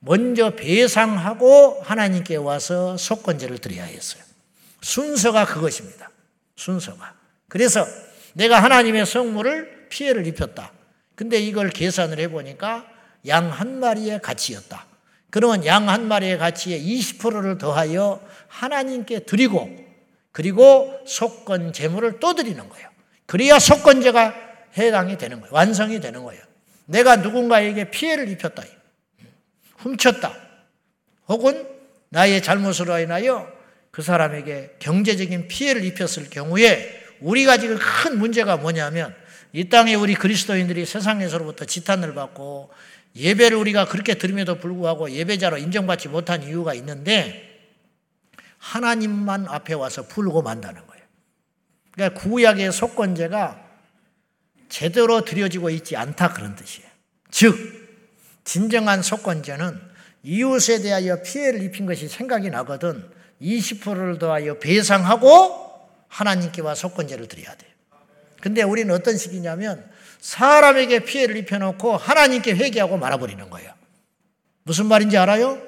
먼저 0.00 0.50
배상하고 0.50 1.80
하나님께 1.82 2.36
와서 2.36 2.96
속건제를 2.96 3.58
드려야 3.58 3.84
했어요. 3.84 4.22
순서가 4.80 5.46
그것입니다. 5.46 6.10
순서가. 6.56 7.14
그래서 7.48 7.86
내가 8.32 8.62
하나님의 8.62 9.06
성물을 9.06 9.88
피해를 9.90 10.26
입혔다. 10.26 10.72
근데 11.14 11.38
이걸 11.38 11.68
계산을 11.68 12.18
해보니까 12.18 12.86
양 13.26 13.50
한 13.50 13.78
마리의 13.80 14.22
가치였다. 14.22 14.86
그러면 15.30 15.64
양 15.64 15.88
한 15.88 16.06
마리의 16.08 16.38
가치에 16.38 16.78
20%를 16.78 17.58
더하여 17.58 18.20
하나님께 18.48 19.20
드리고 19.20 19.70
그리고 20.32 21.00
속건 21.06 21.72
제물을 21.72 22.20
또 22.20 22.34
드리는 22.34 22.68
거예요. 22.68 22.88
그래야 23.26 23.58
속건제가 23.58 24.34
해당이 24.76 25.18
되는 25.18 25.40
거예요. 25.40 25.52
완성이 25.54 26.00
되는 26.00 26.22
거예요. 26.22 26.42
내가 26.86 27.16
누군가에게 27.16 27.90
피해를 27.90 28.28
입혔다. 28.28 28.62
훔쳤다. 29.78 30.34
혹은 31.28 31.66
나의 32.10 32.42
잘못으로 32.42 32.98
인하여 32.98 33.50
그 33.90 34.02
사람에게 34.02 34.76
경제적인 34.78 35.48
피해를 35.48 35.84
입혔을 35.84 36.30
경우에 36.30 37.00
우리가 37.20 37.58
지금 37.58 37.78
큰 37.78 38.18
문제가 38.18 38.56
뭐냐면 38.56 39.14
이 39.52 39.68
땅에 39.68 39.94
우리 39.94 40.14
그리스도인들이 40.14 40.86
세상에서로부터 40.86 41.64
지탄을 41.64 42.14
받고 42.14 42.70
예배를 43.16 43.56
우리가 43.56 43.86
그렇게 43.86 44.14
드림에도 44.14 44.58
불구하고 44.58 45.10
예배자로 45.10 45.58
인정받지 45.58 46.08
못한 46.08 46.42
이유가 46.42 46.74
있는데 46.74 47.48
하나님만 48.58 49.46
앞에 49.48 49.74
와서 49.74 50.06
풀고 50.06 50.42
만다는 50.42 50.86
거예요. 50.86 51.04
그러니까 51.92 52.20
구약의 52.20 52.72
속건제가 52.72 53.68
제대로 54.68 55.24
드려지고 55.24 55.70
있지 55.70 55.96
않다 55.96 56.32
그런 56.32 56.54
뜻이에요. 56.54 56.88
즉 57.30 57.56
진정한 58.44 59.02
속건제는 59.02 59.80
이웃에 60.22 60.82
대하여 60.82 61.22
피해를 61.22 61.62
입힌 61.62 61.86
것이 61.86 62.08
생각이 62.08 62.50
나거든 62.50 63.08
20%를 63.40 64.18
더하여 64.18 64.58
배상하고 64.58 65.70
하나님께 66.08 66.62
와 66.62 66.74
속건제를 66.74 67.26
드려야 67.28 67.54
돼요. 67.54 67.70
근데 68.40 68.62
우리는 68.62 68.94
어떤 68.94 69.16
식이냐면 69.16 69.88
사람에게 70.20 71.00
피해를 71.00 71.36
입혀놓고 71.38 71.96
하나님께 71.96 72.52
회개하고 72.52 72.96
말아버리는 72.98 73.48
거예요. 73.50 73.72
무슨 74.62 74.86
말인지 74.86 75.16
알아요? 75.16 75.58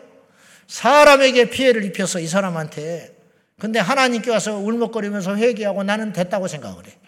사람에게 0.67 1.51
피해를 1.51 1.85
입혀서 1.85 2.21
이 2.21 2.27
사람한테 2.27 3.15
근데 3.59 3.79
하나님께 3.79 4.31
와서 4.31 4.57
울먹거리면서 4.57 5.37
회개하고 5.37 5.85
나는 5.85 6.13
됐다고 6.13 6.49
생각을 6.49 6.87
해. 6.87 6.99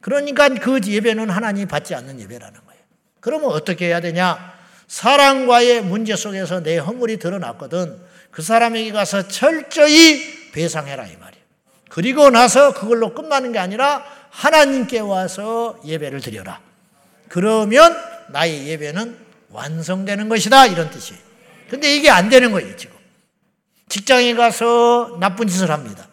그러니까 0.00 0.48
그 0.48 0.80
예배는 0.84 1.30
하나님이 1.30 1.66
받지 1.66 1.94
않는 1.94 2.20
예배라는 2.20 2.60
거예요. 2.64 2.82
그러면 3.20 3.50
어떻게 3.50 3.86
해야 3.86 4.00
되냐? 4.00 4.54
사랑과의 4.88 5.82
문제 5.82 6.14
속에서 6.14 6.62
내 6.62 6.78
허물이 6.78 7.18
드러났거든. 7.18 8.00
그 8.30 8.42
사람에게 8.42 8.92
가서 8.92 9.28
철저히 9.28 10.52
배상해라 10.52 11.06
이 11.06 11.16
말이에요. 11.16 11.44
그리고 11.88 12.30
나서 12.30 12.72
그걸로 12.72 13.14
끝나는 13.14 13.52
게 13.52 13.58
아니라 13.58 14.04
하나님께 14.36 14.98
와서 15.00 15.80
예배를 15.84 16.20
드려라. 16.20 16.60
그러면 17.28 17.96
나의 18.28 18.68
예배는 18.68 19.18
완성되는 19.48 20.28
것이다. 20.28 20.66
이런 20.66 20.90
뜻이에요. 20.90 21.20
근데 21.70 21.96
이게 21.96 22.10
안 22.10 22.28
되는 22.28 22.52
거예요, 22.52 22.76
지금. 22.76 22.94
직장에 23.88 24.34
가서 24.34 25.16
나쁜 25.20 25.48
짓을 25.48 25.70
합니다. 25.70 26.06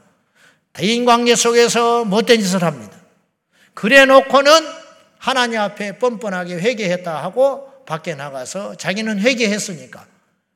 대인 0.71 1.03
관계 1.03 1.35
속에서 1.35 2.05
못된 2.05 2.39
짓을 2.39 2.63
합니다. 2.63 2.97
그래 3.73 4.05
놓고는 4.05 4.51
하나님 5.17 5.59
앞에 5.59 5.99
뻔뻔하게 5.99 6.55
회개했다 6.55 7.23
하고 7.23 7.69
밖에 7.85 8.15
나가서 8.15 8.75
자기는 8.75 9.19
회개했으니까 9.19 10.05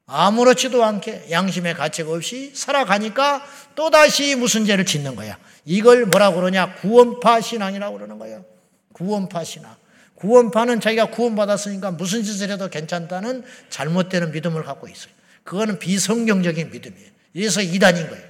아무렇지도 0.06 0.86
않게 0.86 1.28
양심의 1.32 1.74
가책 1.74 2.08
없이 2.08 2.54
살아가니까 2.56 3.46
또다시 3.76 4.36
무슨 4.36 4.66
죄를 4.66 4.86
짓는 4.86 5.16
거야. 5.18 5.38
이걸 5.68 6.06
뭐라고 6.06 6.38
그러냐? 6.38 6.76
구원파 6.76 7.42
신앙이라고 7.42 7.98
그러는 7.98 8.18
거예요. 8.18 8.46
구원파 8.94 9.44
신앙. 9.44 9.76
구원파는 10.16 10.80
자기가 10.80 11.12
구원받았으니까 11.12 11.92
무슨 11.92 12.24
짓을 12.24 12.50
해도 12.50 12.70
괜찮다는 12.70 13.44
잘못되는 13.70 14.32
믿음을 14.32 14.64
갖고 14.64 14.88
있어요. 14.88 15.12
그거는 15.44 15.78
비성경적인 15.78 16.72
믿음이에요. 16.72 17.10
이래서 17.34 17.62
이단인 17.62 18.10
거예요. 18.10 18.24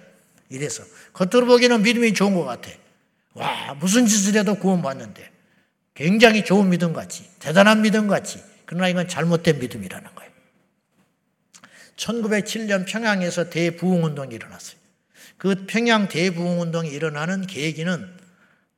이래서. 0.50 0.84
겉으로 1.14 1.46
보기에는 1.46 1.84
믿음이 1.84 2.16
좋은 2.16 2.34
것 2.34 2.44
같아. 2.44 2.72
와, 3.36 3.76
무슨 3.76 4.08
짓을 4.08 4.38
해도 4.40 4.56
구원받는데. 4.56 5.32
굉장히 5.94 6.44
좋은 6.44 6.70
믿음 6.70 6.92
같이, 6.92 7.30
대단한 7.40 7.84
믿음 7.84 8.08
같이. 8.08 8.44
그러나 8.66 8.88
이건 8.88 9.08
잘못된 9.08 9.60
믿음이라는 9.60 10.16
거예요. 10.16 10.32
1907년 11.98 12.86
평양에서 12.88 13.52
대부흥운동이 13.52 14.34
일어났어요. 14.34 14.87
그 15.38 15.66
평양 15.68 16.08
대부흥 16.08 16.62
운동이 16.62 16.90
일어나는 16.90 17.46
계기는 17.46 18.18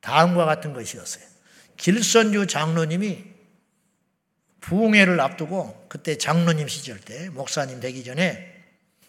다음과 0.00 0.44
같은 0.44 0.72
것이었어요. 0.72 1.24
길선주 1.76 2.46
장로님이 2.46 3.24
부흥회를 4.60 5.18
앞두고 5.20 5.86
그때 5.88 6.16
장로님 6.18 6.68
시절 6.68 7.00
때 7.00 7.30
목사님 7.30 7.80
되기 7.80 8.04
전에 8.04 8.62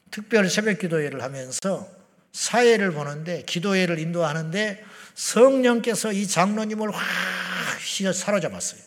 특별 0.10 0.50
새벽 0.50 0.80
기도회를 0.80 1.22
하면서 1.22 1.90
사회를 2.32 2.92
보는데 2.92 3.44
기도회를 3.44 4.00
인도하는데 4.00 4.84
성령께서 5.14 6.14
이 6.14 6.26
장로님을 6.28 6.92
확 6.92 7.04
사로잡았어요. 8.14 8.82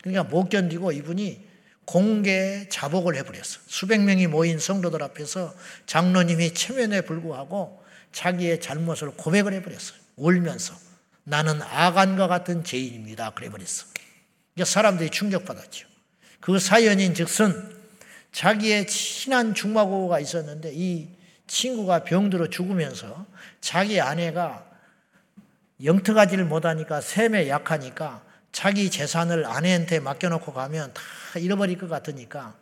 그러니까 0.00 0.24
못 0.24 0.48
견디고 0.48 0.92
이분이 0.92 1.48
공개 1.84 2.66
자복을 2.68 3.16
해버렸어. 3.16 3.60
수백 3.66 4.02
명이 4.02 4.28
모인 4.28 4.58
성도들 4.58 5.02
앞에서 5.02 5.54
장로님이 5.86 6.54
체면에 6.54 7.02
불구하고 7.02 7.83
자기의 8.14 8.60
잘못을 8.60 9.10
고백을 9.10 9.52
해버렸어요. 9.54 9.98
울면서 10.16 10.74
나는 11.24 11.60
아간과 11.60 12.28
같은 12.28 12.64
죄인입니다. 12.64 13.30
그래버렸어. 13.30 13.86
이제 14.54 14.64
사람들이 14.64 15.10
충격받았죠. 15.10 15.88
그 16.40 16.58
사연인 16.58 17.12
즉슨 17.14 17.74
자기의 18.30 18.86
친한 18.86 19.54
중마고가 19.54 20.20
있었는데 20.20 20.72
이 20.74 21.08
친구가 21.46 22.04
병들어 22.04 22.48
죽으면서 22.48 23.26
자기 23.60 24.00
아내가 24.00 24.64
영특하지를 25.82 26.44
못하니까 26.44 27.00
셈에 27.00 27.48
약하니까 27.48 28.22
자기 28.52 28.90
재산을 28.90 29.44
아내한테 29.44 29.98
맡겨놓고 29.98 30.52
가면 30.52 30.94
다 30.94 31.02
잃어버릴 31.38 31.78
것 31.78 31.88
같으니까 31.88 32.54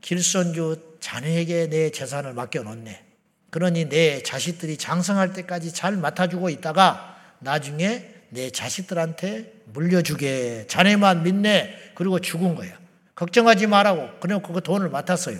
길손주 0.00 0.98
자네에게 1.00 1.68
내 1.68 1.90
재산을 1.90 2.34
맡겨놓네. 2.34 3.03
그러니 3.54 3.88
내 3.88 4.20
자식들이 4.20 4.76
장성할 4.76 5.32
때까지 5.32 5.72
잘 5.72 5.96
맡아주고 5.96 6.48
있다가 6.48 7.16
나중에 7.38 8.12
내 8.30 8.50
자식들한테 8.50 9.62
물려주게. 9.66 10.66
자네만 10.66 11.22
믿네. 11.22 11.92
그리고 11.94 12.18
죽은 12.18 12.56
거야. 12.56 12.76
걱정하지 13.14 13.68
말라고. 13.68 14.18
그냥 14.18 14.42
그 14.42 14.60
돈을 14.60 14.88
맡았어요. 14.90 15.38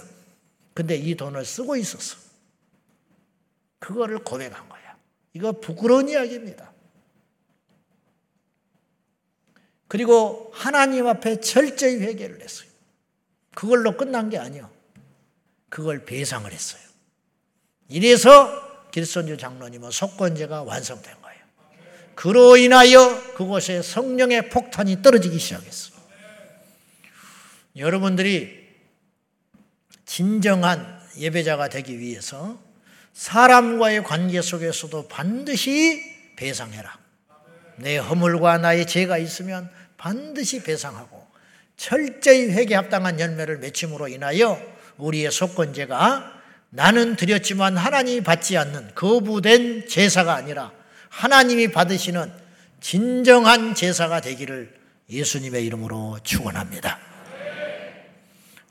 근데 0.74 0.94
이 0.94 1.16
돈을 1.16 1.44
쓰고 1.44 1.74
있었어. 1.74 2.16
그거를 3.80 4.20
고백한 4.20 4.68
거야. 4.68 4.96
이거 5.32 5.50
부끄러운 5.50 6.08
이야기입니다. 6.08 6.70
그리고 9.88 10.52
하나님 10.54 11.08
앞에 11.08 11.40
철저히 11.40 11.96
회개를 11.96 12.42
했어요. 12.42 12.68
그걸로 13.56 13.96
끝난 13.96 14.30
게 14.30 14.38
아니요. 14.38 14.70
그걸 15.68 16.04
배상을 16.04 16.48
했어요. 16.52 16.83
이래서 17.88 18.62
길선주 18.90 19.36
장로님은 19.36 19.90
속건제가 19.90 20.62
완성된 20.62 21.14
거예요. 21.20 21.38
그로 22.14 22.56
인하여 22.56 23.34
그곳에 23.34 23.82
성령의 23.82 24.48
폭탄이 24.50 25.02
떨어지기 25.02 25.38
시작했어요. 25.38 25.94
여러분들이 27.76 28.64
진정한 30.06 31.00
예배자가 31.18 31.68
되기 31.68 31.98
위해서 31.98 32.60
사람과의 33.14 34.04
관계 34.04 34.40
속에서도 34.40 35.08
반드시 35.08 36.02
배상해라. 36.36 36.98
내 37.76 37.96
허물과 37.96 38.58
나의 38.58 38.86
죄가 38.86 39.18
있으면 39.18 39.70
반드시 39.96 40.62
배상하고 40.62 41.26
철저히 41.76 42.50
회개 42.50 42.74
합당한 42.74 43.18
열매를 43.18 43.58
맺힘으로 43.58 44.08
인하여 44.08 44.60
우리의 44.96 45.32
속건제가 45.32 46.33
나는 46.74 47.14
드렸지만 47.14 47.76
하나님이 47.76 48.22
받지 48.22 48.58
않는 48.58 48.96
거부된 48.96 49.86
제사가 49.86 50.34
아니라 50.34 50.72
하나님이 51.08 51.68
받으시는 51.70 52.32
진정한 52.80 53.76
제사가 53.76 54.20
되기를 54.20 54.74
예수님의 55.08 55.64
이름으로 55.66 56.18
축원합니다. 56.24 56.98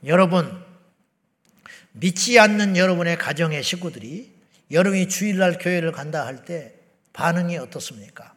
여러분 0.04 0.62
믿지 1.92 2.38
않는 2.38 2.76
여러분의 2.76 3.16
가정의 3.16 3.62
식구들이 3.62 4.34
여러분이 4.70 5.08
주일날 5.08 5.56
교회를 5.58 5.90
간다 5.92 6.26
할 6.26 6.44
때 6.44 6.74
반응이 7.14 7.56
어떻습니까? 7.56 8.34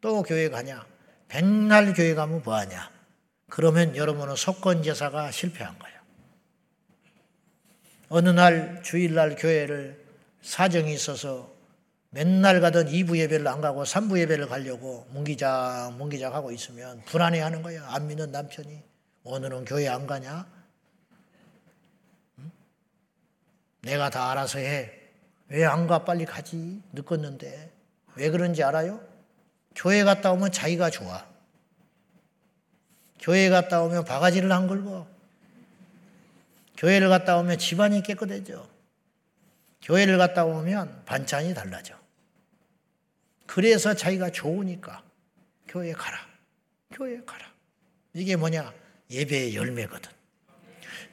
또 0.00 0.22
교회 0.22 0.48
가냐? 0.48 0.86
백날 1.28 1.92
교회 1.92 2.14
가면 2.14 2.42
뭐하냐? 2.44 2.90
그러면 3.50 3.94
여러분은 3.94 4.36
속건 4.36 4.82
제사가 4.84 5.32
실패한 5.32 5.78
거예요. 5.78 5.95
어느 8.08 8.28
날 8.28 8.82
주일날 8.82 9.36
교회를 9.36 10.04
사정이 10.42 10.92
있어서 10.94 11.52
맨날 12.10 12.60
가던 12.60 12.86
2부 12.86 13.16
예배를 13.18 13.46
안 13.48 13.60
가고 13.60 13.82
3부 13.82 14.18
예배를 14.20 14.48
가려고 14.48 15.06
문기장 15.10 15.96
문기장 15.98 16.34
하고 16.34 16.52
있으면 16.52 17.02
불안해 17.04 17.40
하는 17.40 17.62
거야. 17.62 17.84
안 17.88 18.06
믿는 18.06 18.30
남편이 18.30 18.82
오늘은 19.24 19.64
교회 19.64 19.88
안 19.88 20.06
가냐? 20.06 20.46
내가 23.82 24.10
다 24.10 24.30
알아서 24.30 24.58
해. 24.58 24.92
왜 25.48 25.64
안 25.64 25.86
가? 25.86 26.04
빨리 26.04 26.24
가지. 26.24 26.82
늦었는데. 26.92 27.72
왜 28.16 28.30
그런지 28.30 28.62
알아요? 28.62 29.00
교회 29.74 30.02
갔다 30.04 30.32
오면 30.32 30.52
자기가 30.52 30.90
좋아. 30.90 31.26
교회 33.20 33.48
갔다 33.48 33.82
오면 33.82 34.04
바가지를 34.04 34.50
안 34.50 34.66
걸고. 34.66 35.06
교회를 36.76 37.08
갔다 37.08 37.36
오면 37.38 37.58
집안이 37.58 38.02
깨끗해져. 38.02 38.68
교회를 39.82 40.18
갔다 40.18 40.44
오면 40.44 41.04
반찬이 41.04 41.54
달라져. 41.54 41.94
그래서 43.46 43.94
자기가 43.94 44.30
좋으니까 44.30 45.02
교회 45.68 45.92
가라. 45.92 46.18
교회 46.92 47.20
가라. 47.24 47.46
이게 48.12 48.36
뭐냐? 48.36 48.72
예배의 49.10 49.54
열매거든. 49.54 50.10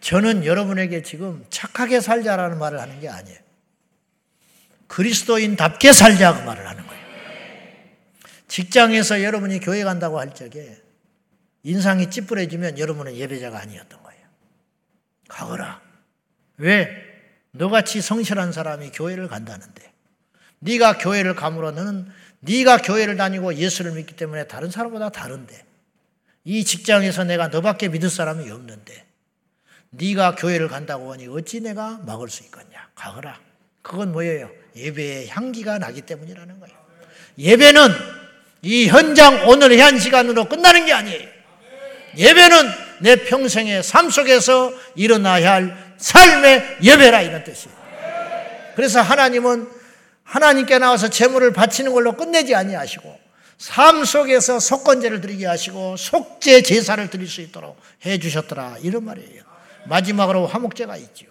저는 0.01 0.45
여러분에게 0.45 1.01
지금 1.01 1.45
착하게 1.49 2.01
살자라는 2.01 2.57
말을 2.57 2.79
하는 2.79 2.99
게 2.99 3.07
아니에요. 3.07 3.39
그리스도인답게 4.87 5.93
살자고 5.93 6.43
말을 6.43 6.67
하는 6.67 6.85
거예요. 6.85 7.03
직장에서 8.47 9.23
여러분이 9.23 9.59
교회 9.59 9.83
간다고 9.83 10.19
할 10.19 10.35
적에 10.35 10.77
인상이 11.63 12.09
찌푸려지면 12.09 12.77
여러분은 12.77 13.15
예배자가 13.15 13.59
아니었던 13.61 14.02
거예요. 14.02 14.02
가거라. 15.33 15.81
왜? 16.57 16.89
너같이 17.51 18.01
성실한 18.01 18.51
사람이 18.51 18.91
교회를 18.91 19.27
간다는데. 19.27 19.91
네가 20.59 20.99
교회를 20.99 21.35
감으로 21.35 21.71
너는 21.71 22.07
네가 22.39 22.77
교회를 22.77 23.17
다니고 23.17 23.55
예수를 23.55 23.93
믿기 23.93 24.15
때문에 24.15 24.47
다른 24.47 24.69
사람보다 24.69 25.09
다른데. 25.09 25.65
이 26.45 26.63
직장에서 26.63 27.23
내가 27.23 27.47
너밖에 27.47 27.89
믿을 27.89 28.09
사람이 28.09 28.49
없는데. 28.49 29.05
네가 29.89 30.35
교회를 30.35 30.67
간다고 30.67 31.11
하니 31.11 31.27
어찌 31.27 31.61
내가 31.61 31.99
막을 32.05 32.29
수 32.29 32.43
있겠냐. 32.43 32.89
가거라. 32.95 33.39
그건 33.81 34.11
뭐예요? 34.11 34.49
예배의 34.75 35.29
향기가 35.29 35.77
나기 35.79 36.01
때문이라는 36.01 36.59
거예요. 36.59 36.75
예배는 37.37 37.89
이 38.61 38.87
현장 38.87 39.49
오늘 39.49 39.79
한 39.81 39.99
시간으로 39.99 40.47
끝나는 40.47 40.85
게 40.85 40.93
아니에요. 40.93 41.27
예배는 42.17 42.82
내 43.01 43.15
평생의 43.15 43.83
삶 43.83 44.09
속에서 44.09 44.73
일어나야 44.95 45.53
할 45.53 45.95
삶의 45.97 46.77
예배라 46.81 47.21
이런 47.21 47.43
뜻이에요. 47.43 47.75
그래서 48.75 49.01
하나님은 49.01 49.67
하나님께 50.23 50.79
나와서 50.79 51.09
제물을 51.09 51.53
바치는 51.53 51.93
걸로 51.93 52.13
끝내지 52.13 52.55
아니하시고 52.55 53.19
삶 53.57 54.03
속에서 54.03 54.59
속건제를 54.59 55.21
드리게 55.21 55.45
하시고 55.45 55.95
속죄 55.97 56.63
제사를 56.63 57.09
드릴 57.09 57.27
수 57.27 57.41
있도록 57.41 57.79
해 58.05 58.17
주셨더라 58.17 58.77
이런 58.81 59.05
말이에요. 59.05 59.43
마지막으로 59.85 60.47
화목제가 60.47 60.97
있지요. 60.97 61.29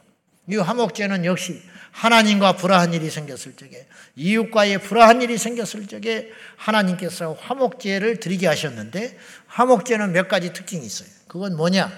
이 0.49 0.57
화목제는 0.57 1.25
역시 1.25 1.61
하나님과 1.91 2.57
불화한 2.57 2.95
일이 2.95 3.11
생겼을 3.11 3.55
적에 3.55 3.87
이웃과의 4.17 4.79
불화한 4.79 5.21
일이 5.23 5.37
생겼을 5.37 5.87
적에 5.87 6.31
하나님께서 6.57 7.35
화목제를 7.35 8.19
드리게 8.19 8.47
하셨는데 8.47 9.17
화목제는 9.47 10.13
몇 10.13 10.29
가지 10.29 10.53
특징이 10.53 10.85
있어요. 10.85 11.09
그건 11.33 11.57
뭐냐? 11.57 11.91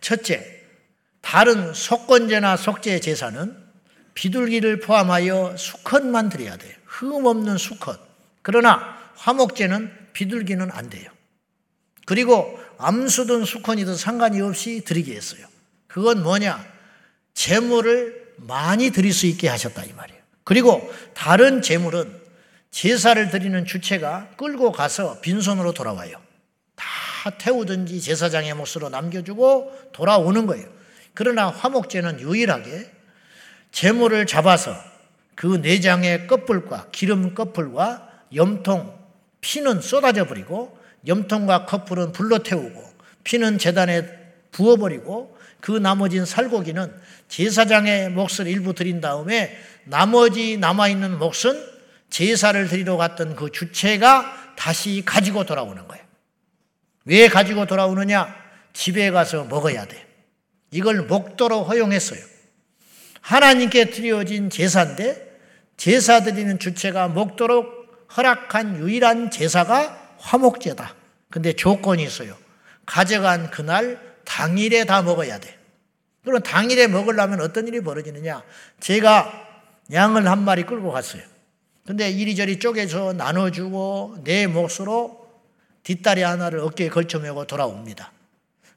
첫째, 0.00 0.64
다른 1.20 1.72
속건제나 1.72 2.56
속죄 2.56 2.98
제사는 2.98 3.56
비둘기를 4.14 4.80
포함하여 4.80 5.56
수컷만 5.56 6.28
드려야 6.28 6.56
돼요. 6.56 6.74
흠 6.84 7.24
없는 7.24 7.56
수컷. 7.56 8.00
그러나 8.42 8.98
화목제는 9.14 9.92
비둘기는 10.12 10.72
안 10.72 10.90
돼요. 10.90 11.08
그리고 12.04 12.58
암수든 12.78 13.44
수컷이든 13.44 13.94
상관이 13.94 14.40
없이 14.40 14.82
드리게 14.84 15.14
했어요. 15.14 15.46
그건 15.86 16.24
뭐냐? 16.24 16.66
재물을 17.34 18.34
많이 18.38 18.90
드릴 18.90 19.12
수 19.12 19.26
있게 19.26 19.46
하셨다 19.46 19.84
이 19.84 19.92
말이에요. 19.92 20.20
그리고 20.42 20.92
다른 21.14 21.62
재물은 21.62 22.12
제사를 22.72 23.30
드리는 23.30 23.64
주체가 23.64 24.30
끌고 24.36 24.72
가서 24.72 25.20
빈손으로 25.20 25.74
돌아와요. 25.74 26.26
다 27.28 27.30
태우든지 27.36 28.00
제사장의 28.00 28.54
몫으로 28.54 28.88
남겨주고 28.88 29.90
돌아오는 29.92 30.46
거예요. 30.46 30.66
그러나 31.12 31.50
화목제는 31.50 32.20
유일하게 32.20 32.90
재물을 33.70 34.24
잡아서 34.26 34.74
그 35.34 35.56
내장의 35.56 36.26
끝불과 36.26 36.86
기름 36.90 37.34
끝불과 37.34 38.08
염통, 38.34 38.96
피는 39.40 39.82
쏟아져 39.82 40.26
버리고 40.26 40.78
염통과 41.06 41.66
커플은 41.66 42.12
불러 42.12 42.38
태우고 42.38 42.82
피는 43.24 43.58
재단에 43.58 44.08
부어버리고 44.50 45.36
그 45.60 45.72
나머진 45.72 46.24
살고기는 46.24 46.92
제사장의 47.28 48.10
몫을 48.10 48.46
일부 48.46 48.74
드린 48.74 49.00
다음에 49.00 49.58
나머지 49.84 50.56
남아있는 50.56 51.18
몫은 51.18 51.78
제사를 52.10 52.68
드리러 52.68 52.96
갔던 52.96 53.36
그 53.36 53.52
주체가 53.52 54.54
다시 54.56 55.02
가지고 55.04 55.44
돌아오는 55.44 55.86
거예요. 55.86 55.97
왜 57.08 57.28
가지고 57.28 57.64
돌아오느냐? 57.64 58.34
집에 58.74 59.10
가서 59.10 59.44
먹어야 59.44 59.86
돼. 59.86 60.06
이걸 60.70 61.02
목도로 61.02 61.64
허용했어요. 61.64 62.20
하나님께 63.22 63.90
드려진 63.90 64.50
제사인데 64.50 65.40
제사 65.78 66.22
드리는 66.22 66.58
주체가 66.58 67.08
먹도록 67.08 68.06
허락한 68.14 68.78
유일한 68.78 69.30
제사가 69.30 70.16
화목제다. 70.18 70.94
근데 71.30 71.54
조건이 71.54 72.02
있어요. 72.02 72.36
가져간 72.84 73.50
그날 73.50 73.98
당일에 74.24 74.84
다 74.84 75.00
먹어야 75.02 75.38
돼. 75.38 75.56
그럼 76.24 76.42
당일에 76.42 76.88
먹으려면 76.88 77.40
어떤 77.40 77.66
일이 77.68 77.80
벌어지느냐? 77.80 78.42
제가 78.80 79.32
양을 79.90 80.28
한 80.28 80.42
마리 80.44 80.64
끌고 80.64 80.92
갔어요. 80.92 81.22
근데 81.86 82.10
이리저리 82.10 82.58
쪼개서 82.58 83.14
나눠주고 83.14 84.18
내 84.24 84.46
몫으로 84.46 85.27
뒷다리 85.88 86.20
하나를 86.20 86.60
어깨에 86.60 86.90
걸쳐매고 86.90 87.46
돌아옵니다. 87.46 88.12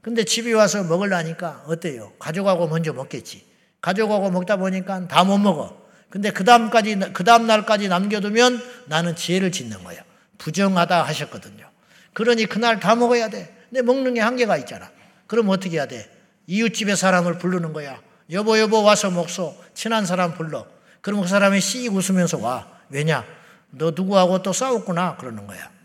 근데 0.02 0.24
집에 0.24 0.54
와서 0.54 0.82
먹으려니까 0.84 1.66
어때요? 1.68 2.14
가져가고 2.20 2.70
먼저 2.70 2.94
먹겠지. 2.94 3.46
가져가고 3.82 4.32
먹다 4.32 4.56
보니까 4.56 5.10
다 5.10 5.26
못 5.26 5.38
먹어. 5.38 5.82
근데 6.10 6.32
그 6.32 6.46
다음까지, 6.46 7.12
그 7.14 7.26
다음 7.26 7.48
날까지 7.48 7.90
남겨두면 7.90 8.64
나는 8.88 9.16
지혜를 9.18 9.52
짓는 9.52 9.84
거예요. 9.84 10.02
부정하다 10.38 11.04
하셨거든요. 11.04 11.70
그러니 12.14 12.46
그날 12.46 12.80
다 12.80 12.96
먹어야 12.96 13.30
돼. 13.30 13.58
근데 13.70 13.82
먹는 13.82 14.14
게 14.14 14.22
한계가 14.22 14.56
있잖아. 14.58 14.90
그럼 15.28 15.50
어떻게 15.50 15.76
해야 15.76 15.88
돼? 15.88 16.10
이웃집에 16.48 16.96
사람을 16.96 17.40
부르는 17.40 17.74
거야. 17.74 18.02
여보, 18.32 18.58
여보, 18.58 18.84
와서 18.84 19.12
먹소. 19.12 19.58
친한 19.74 20.06
사람 20.06 20.34
불러. 20.34 20.66
그럼 21.02 21.22
그 21.22 21.28
사람이 21.28 21.60
씩 21.60 21.94
웃으면서 21.94 22.38
와. 22.40 22.68
왜냐? 22.90 23.26
너 23.70 23.92
누구하고 23.94 24.42
또 24.44 24.54
싸웠구나. 24.54 25.18
그러는 25.18 25.46
거야. 25.46 25.81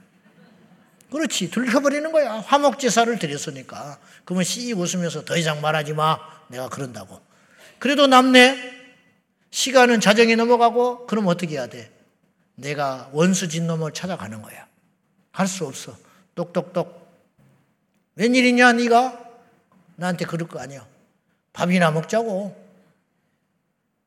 그렇지. 1.11 1.50
들켜버리는 1.50 2.11
거야. 2.12 2.40
화목제사를 2.40 3.18
드렸으니까. 3.18 3.98
그러면 4.24 4.44
씩 4.44 4.76
웃으면서 4.78 5.24
더 5.24 5.36
이상 5.36 5.61
말하지 5.61 5.94
마. 5.94 6.18
내가 6.48 6.68
그런다고. 6.68 7.20
그래도 7.78 8.07
남네. 8.07 8.74
시간은 9.50 10.00
자정이 10.00 10.36
넘어가고 10.36 11.07
그럼 11.07 11.28
어떻게 11.28 11.54
해야 11.54 11.66
돼? 11.66 11.90
내가 12.57 13.09
원수 13.12 13.48
진 13.48 13.66
놈을 13.66 13.92
찾아가는 13.92 14.40
거야. 14.42 14.66
할 15.32 15.46
수 15.46 15.66
없어. 15.66 15.96
똑똑똑. 16.34 17.07
웬일이냐 18.16 18.72
네가? 18.72 19.22
나한테 19.96 20.24
그럴 20.24 20.48
거 20.48 20.59
아니야. 20.61 20.86
밥이나 21.52 21.90
먹자고. 21.90 22.64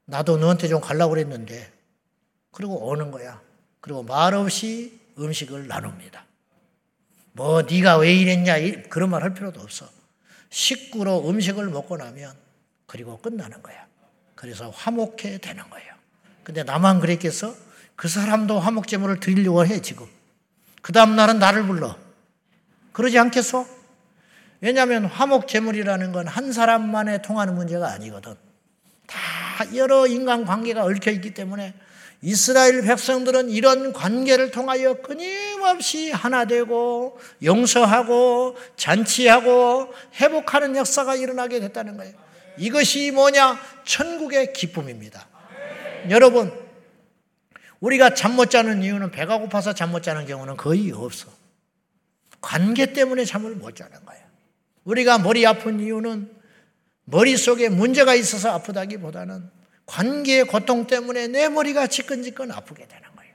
나도 0.05 0.37
너한테 0.37 0.67
좀 0.67 0.81
가려고 0.81 1.11
그랬는데. 1.13 1.71
그리고 2.51 2.87
오는 2.87 3.11
거야. 3.11 3.41
그리고 3.79 4.03
말없이 4.03 4.99
음식을 5.17 5.67
나눕니다. 5.67 6.25
뭐 7.39 7.61
네가 7.61 7.97
왜 7.99 8.13
이랬냐 8.13 8.55
그런 8.89 9.09
말 9.09 9.23
할 9.23 9.33
필요도 9.33 9.61
없어. 9.61 9.87
식구로 10.49 11.29
음식을 11.29 11.69
먹고 11.69 11.95
나면 11.95 12.33
그리고 12.85 13.17
끝나는 13.19 13.63
거야. 13.63 13.87
그래서 14.35 14.69
화목해 14.71 15.37
되는 15.37 15.69
거예요. 15.69 15.93
근데 16.43 16.63
나만 16.63 16.99
그랬겠어? 16.99 17.55
그 17.95 18.09
사람도 18.09 18.59
화목제물을 18.59 19.21
드리려고 19.21 19.65
해, 19.65 19.81
지금. 19.81 20.05
그 20.81 20.91
다음 20.91 21.15
날은 21.15 21.39
나를 21.39 21.63
불러. 21.65 21.97
그러지 22.91 23.17
않겠어? 23.19 23.65
왜냐하면 24.59 25.05
화목제물이라는 25.05 26.11
건 26.11 26.27
한 26.27 26.51
사람만에 26.51 27.21
통하는 27.21 27.55
문제가 27.55 27.89
아니거든. 27.93 28.35
다 29.07 29.75
여러 29.75 30.07
인간 30.07 30.43
관계가 30.43 30.83
얽혀 30.83 31.11
있기 31.11 31.33
때문에 31.33 31.73
이스라엘 32.21 32.81
백성들은 32.81 33.49
이런 33.49 33.93
관계를 33.93 34.51
통하여 34.51 34.95
끊임없이 34.95 36.11
하나 36.11 36.45
되고 36.45 37.17
용서하고 37.43 38.57
잔치하고 38.75 39.93
회복하는 40.15 40.75
역사가 40.75 41.15
일어나게 41.15 41.59
됐다는 41.61 41.95
거예요. 41.97 42.13
이것이 42.57 43.11
뭐냐? 43.11 43.57
천국의 43.85 44.51
기쁨입니다. 44.51 45.27
여러분, 46.09 46.51
우리가 47.79 48.13
잠 48.13 48.33
못 48.33 48.49
자는 48.49 48.83
이유는 48.83 49.11
배가 49.11 49.37
고파서 49.37 49.73
잠 49.73 49.91
못 49.91 50.03
자는 50.03 50.25
경우는 50.25 50.57
거의 50.57 50.91
없어. 50.91 51.29
관계 52.41 52.91
때문에 52.93 53.23
잠을 53.23 53.55
못 53.55 53.75
자는 53.77 54.03
거예요. 54.05 54.23
우리가 54.83 55.19
머리 55.19 55.45
아픈 55.45 55.79
이유는 55.79 56.29
머릿속에 57.05 57.69
문제가 57.69 58.13
있어서 58.15 58.51
아프다기보다는 58.51 59.49
관계의 59.89 60.45
고통 60.45 60.85
때문에 60.85 61.27
내 61.27 61.49
머리가 61.49 61.87
지끈지끈 61.87 62.51
아프게 62.51 62.87
되는 62.87 63.03
거예요. 63.15 63.33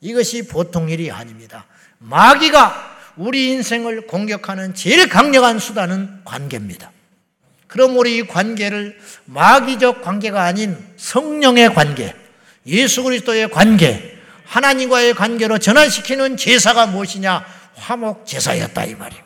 이것이 0.00 0.48
보통 0.48 0.90
일이 0.90 1.10
아닙니다. 1.12 1.66
마귀가 1.98 2.96
우리 3.16 3.52
인생을 3.52 4.06
공격하는 4.08 4.74
제일 4.74 5.08
강력한 5.08 5.58
수단은 5.58 6.22
관계입니다. 6.24 6.90
그럼 7.68 7.96
우리 7.96 8.26
관계를 8.26 8.98
마귀적 9.26 10.02
관계가 10.02 10.42
아닌 10.42 10.76
성령의 10.96 11.72
관계, 11.72 12.14
예수 12.66 13.02
그리스도의 13.04 13.50
관계, 13.50 14.18
하나님과의 14.44 15.14
관계로 15.14 15.58
전환시키는 15.58 16.36
제사가 16.36 16.86
무엇이냐? 16.86 17.46
화목 17.76 18.26
제사였다 18.26 18.84
이 18.86 18.94
말이에요. 18.94 19.22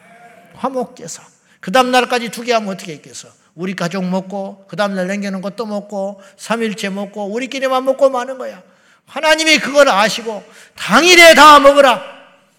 화목 0.55 0.97
제사. 0.97 1.23
그 1.61 1.73
다음 1.73 1.91
날까지 1.91 2.31
두개 2.31 2.53
하면 2.53 2.69
어떻게 2.71 2.93
했겠어? 2.95 3.29
우리 3.61 3.77
가족 3.77 4.03
먹고 4.07 4.65
그 4.69 4.75
다음 4.75 4.95
날 4.95 5.07
남겨놓은 5.07 5.43
것도 5.43 5.67
먹고 5.67 6.23
삼일째 6.39 6.89
먹고 6.89 7.27
우리끼리만 7.27 7.85
먹고 7.85 8.09
마는 8.09 8.39
거야. 8.39 8.63
하나님이 9.05 9.59
그걸 9.59 9.91
아시고 9.91 10.43
당일에 10.77 11.35
다 11.35 11.61
먹으라. 11.61 12.03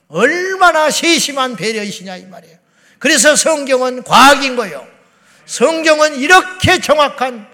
얼마나 0.10 0.92
세심한 0.92 1.56
배려이시냐 1.56 2.18
이 2.18 2.26
말이에요. 2.26 2.56
그래서 3.00 3.36
성경은 3.36 4.04
과학인 4.04 4.56
거예요. 4.56 4.86
성경은 5.48 6.18
이렇게 6.20 6.80
정확한 6.80 7.48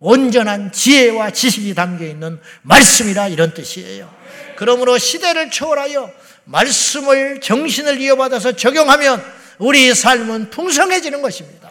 온전한 0.00 0.72
지혜와 0.72 1.30
지식이 1.30 1.76
담겨 1.76 2.04
있는 2.04 2.40
말씀이라 2.62 3.28
이런 3.28 3.54
뜻이에요. 3.54 4.12
그러므로 4.56 4.98
시대를 4.98 5.52
초월하여 5.52 6.10
말씀을 6.42 7.40
정신을 7.40 8.00
이어받아서 8.00 8.56
적용하면 8.56 9.24
우리 9.58 9.94
삶은 9.94 10.50
풍성해지는 10.50 11.22
것입니다. 11.22 11.69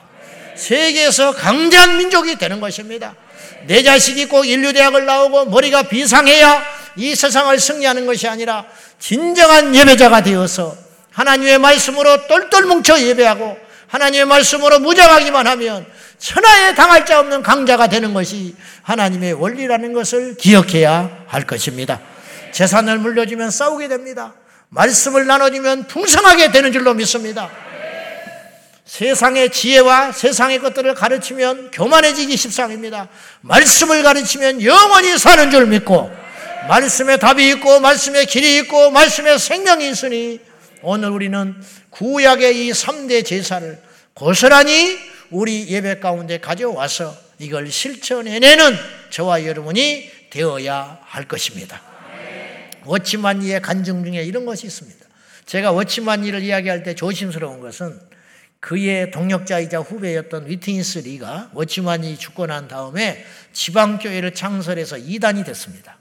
세계에서 0.60 1.32
강대한 1.34 1.97
민족이 1.97 2.38
되는 2.38 2.60
것입니다. 2.60 3.16
내 3.66 3.82
자식이 3.82 4.28
꼭 4.28 4.45
인류대학을 4.45 5.05
나오고 5.05 5.45
머리가 5.45 5.84
비상해야 5.84 6.64
이 6.95 7.16
세상을 7.16 7.57
승리하는 7.57 8.05
것이 8.05 8.28
아니라 8.28 8.66
진정한 8.99 9.76
예배자가 9.76 10.22
되어서 10.22 10.76
하나님의 11.12 11.60
말씀으로 11.60 12.28
똘똘 12.28 12.66
뭉쳐 12.66 13.01
예배하고 13.01 13.57
하나님의 13.88 14.26
말씀으로 14.26 14.80
무장하기만 14.80 15.47
하면 15.47 15.86
천하에 16.20 16.76
당할 16.76 17.05
자 17.05 17.20
없는 17.20 17.41
강자가 17.41 17.88
되는 17.88 18.14
것이 18.14 18.55
하나님의 18.84 19.34
원리라는 19.34 19.93
것을 19.93 20.36
기억해야 20.36 21.26
할 21.28 21.47
것입니다. 21.47 21.99
재산을 22.51 22.99
물려주면 22.99 23.51
싸우게 23.51 23.88
됩니다. 23.88 24.34
말씀을 24.70 25.26
나눠주면 25.26 25.88
풍성하게 25.88 26.51
되는 26.51 26.72
줄로 26.72 26.93
믿습니다. 26.93 27.49
세상의 28.89 29.51
지혜와 29.51 30.11
세상의 30.11 30.57
것들을 30.59 30.95
가르치면 30.95 31.69
교만해지기 31.69 32.35
십상입니다. 32.35 33.07
말씀을 33.41 34.01
가르치면 34.01 34.63
영원히 34.63 35.15
사는 35.15 35.51
줄 35.51 35.67
믿고 35.67 36.11
말씀에 36.67 37.17
답이 37.17 37.51
있고 37.51 37.79
말씀에 37.81 38.25
길이 38.25 38.57
있고 38.57 38.89
말씀에 38.89 39.37
생명이 39.37 39.87
있으니 39.91 40.39
오늘 40.81 41.09
우리는 41.09 41.55
구약의 41.91 42.65
이 42.65 42.71
3대 42.71 43.23
제사를 43.23 43.79
고스란히 44.15 44.97
우리 45.29 45.69
예배 45.69 45.99
가운데 45.99 46.39
가져와서 46.39 47.15
이걸 47.37 47.69
실천해내는 47.69 48.75
저와 49.11 49.45
여러분이 49.45 50.09
되어야 50.31 50.97
할 51.03 51.27
것입니다. 51.27 51.79
워치만리의 52.85 53.61
간증 53.61 54.03
중에 54.03 54.23
이런 54.23 54.45
것이 54.45 54.65
있습니다. 54.65 55.05
제가 55.45 55.73
워치만리를 55.73 56.41
이야기할 56.41 56.81
때 56.81 56.95
조심스러운 56.95 57.59
것은 57.59 58.09
그의 58.60 59.12
동력자이자 59.12 59.80
후배였던 59.80 60.47
위트니스 60.47 60.99
리가 60.99 61.51
워치만이 61.53 62.18
죽고 62.18 62.47
난 62.47 62.68
다음에 62.68 63.26
지방교회를 63.53 64.34
창설해서 64.34 64.97
이단이 64.97 65.43
됐습니다. 65.45 65.97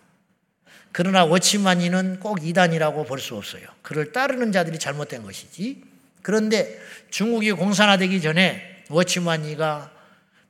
그러나 0.90 1.24
워치만이는 1.24 2.18
꼭 2.18 2.44
이단이라고 2.44 3.04
볼 3.04 3.20
수 3.20 3.36
없어요. 3.36 3.62
그를 3.82 4.12
따르는 4.12 4.50
자들이 4.52 4.78
잘못된 4.78 5.22
것이지. 5.22 5.82
그런데 6.22 6.80
중국이 7.10 7.52
공산화되기 7.52 8.20
전에 8.20 8.84
워치만이가 8.90 9.92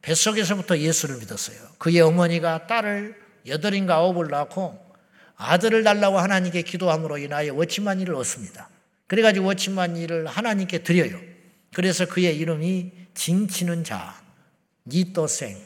뱃속에서부터 0.00 0.78
예수를 0.78 1.18
믿었어요. 1.18 1.58
그의 1.78 2.00
어머니가 2.00 2.66
딸을 2.66 3.16
여덟인가 3.46 3.96
아홉을 3.96 4.28
낳고 4.28 4.78
아들을 5.36 5.84
달라고 5.84 6.18
하나님께 6.18 6.62
기도함으로 6.62 7.18
인하여 7.18 7.52
워치만이를 7.54 8.14
얻습니다. 8.14 8.70
그래가지고 9.06 9.46
워치만이를 9.46 10.26
하나님께 10.26 10.78
드려요. 10.82 11.20
그래서 11.72 12.06
그의 12.06 12.36
이름이 12.36 12.92
징치는 13.14 13.84
자, 13.84 14.20
니또생, 14.86 15.58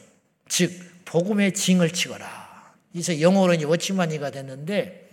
즉 0.47 0.71
복음의 1.05 1.53
징을 1.53 1.91
치거라. 1.91 2.73
이제 2.93 3.21
영어로 3.21 3.53
이제 3.53 3.65
워치만이가 3.65 4.31
됐는데 4.31 5.09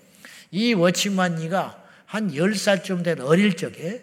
이 0.50 0.74
워치만이가 0.74 1.84
한 2.06 2.32
10살쯤 2.32 3.04
된 3.04 3.20
어릴 3.20 3.56
적에 3.56 4.02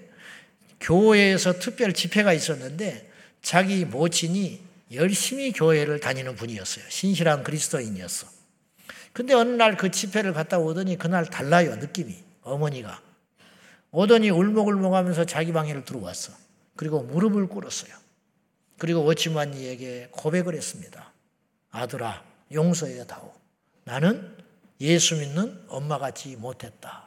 교회에서 0.80 1.60
특별 1.60 1.94
집회가 1.94 2.34
있었는데 2.34 3.12
자기 3.42 3.86
모친이 3.86 4.62
열심히 4.94 5.52
교회를 5.52 6.00
다니는 6.00 6.36
분이었어요. 6.36 6.86
신실한 6.90 7.44
그리스도인이었어. 7.44 8.28
근데 9.14 9.34
어느 9.34 9.50
날 9.50 9.76
그 9.78 9.92
집회를 9.92 10.34
갔다 10.34 10.60
오더니 10.60 10.98
그날 10.98 11.26
달라요, 11.26 11.76
느낌이. 11.76 12.16
어머니가. 12.42 13.02
오더니 13.92 14.30
울먹울먹 14.30 14.94
하면서 14.94 15.26
자기 15.26 15.52
방에를 15.52 15.84
들어왔어. 15.86 16.34
그리고 16.78 17.02
무릎을 17.04 17.48
꿇었어요. 17.48 17.94
그리고 18.78 19.04
워치만이에게 19.04 20.10
고백을 20.12 20.56
했습니다. 20.56 21.12
아들아, 21.72 22.24
용서해 22.54 23.06
다오. 23.06 23.34
나는 23.84 24.38
예수 24.80 25.16
믿는 25.18 25.66
엄마 25.68 25.98
같지 25.98 26.36
못했다. 26.36 27.04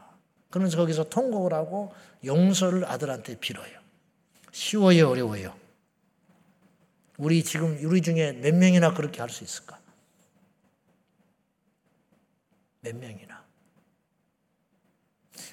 그러면서 0.50 0.76
거기서 0.76 1.04
통곡을 1.04 1.54
하고 1.54 1.94
용서를 2.24 2.84
아들한테 2.84 3.38
빌어요. 3.38 3.78
쉬워요, 4.52 5.08
어려워요? 5.08 5.56
우리 7.16 7.44
지금 7.44 7.78
우리 7.84 8.02
중에 8.02 8.32
몇 8.32 8.54
명이나 8.54 8.94
그렇게 8.94 9.20
할 9.20 9.30
수 9.30 9.44
있을까? 9.44 9.78
몇 12.80 12.96
명이나. 12.96 13.44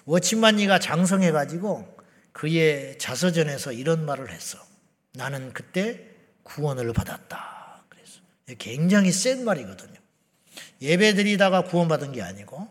워치만이가 0.06 0.80
장성해가지고 0.80 1.97
그의 2.38 3.00
자서전에서 3.00 3.72
이런 3.72 4.06
말을 4.06 4.30
했어. 4.30 4.60
나는 5.14 5.54
그때 5.54 6.08
구원을 6.44 6.94
받았다. 6.94 7.84
그래서 7.90 8.22
굉장히 8.60 9.12
센 9.12 9.44
말이거든요. 9.44 10.00
예배 10.80 11.16
드리다가 11.16 11.64
구원받은 11.64 12.12
게 12.12 12.22
아니고 12.22 12.68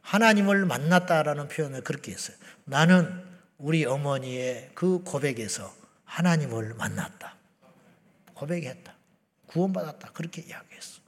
하나님을 0.00 0.66
만났다라는 0.66 1.48
표현을 1.48 1.82
그렇게 1.82 2.12
했어요. 2.12 2.36
나는 2.66 3.24
우리 3.58 3.84
어머니의 3.84 4.70
그 4.74 5.02
고백에서 5.02 5.74
하나님을 6.04 6.74
만났다. 6.74 7.36
고백했다. 8.34 8.94
구원받았다. 9.46 10.12
그렇게 10.12 10.42
이야기했어. 10.42 11.00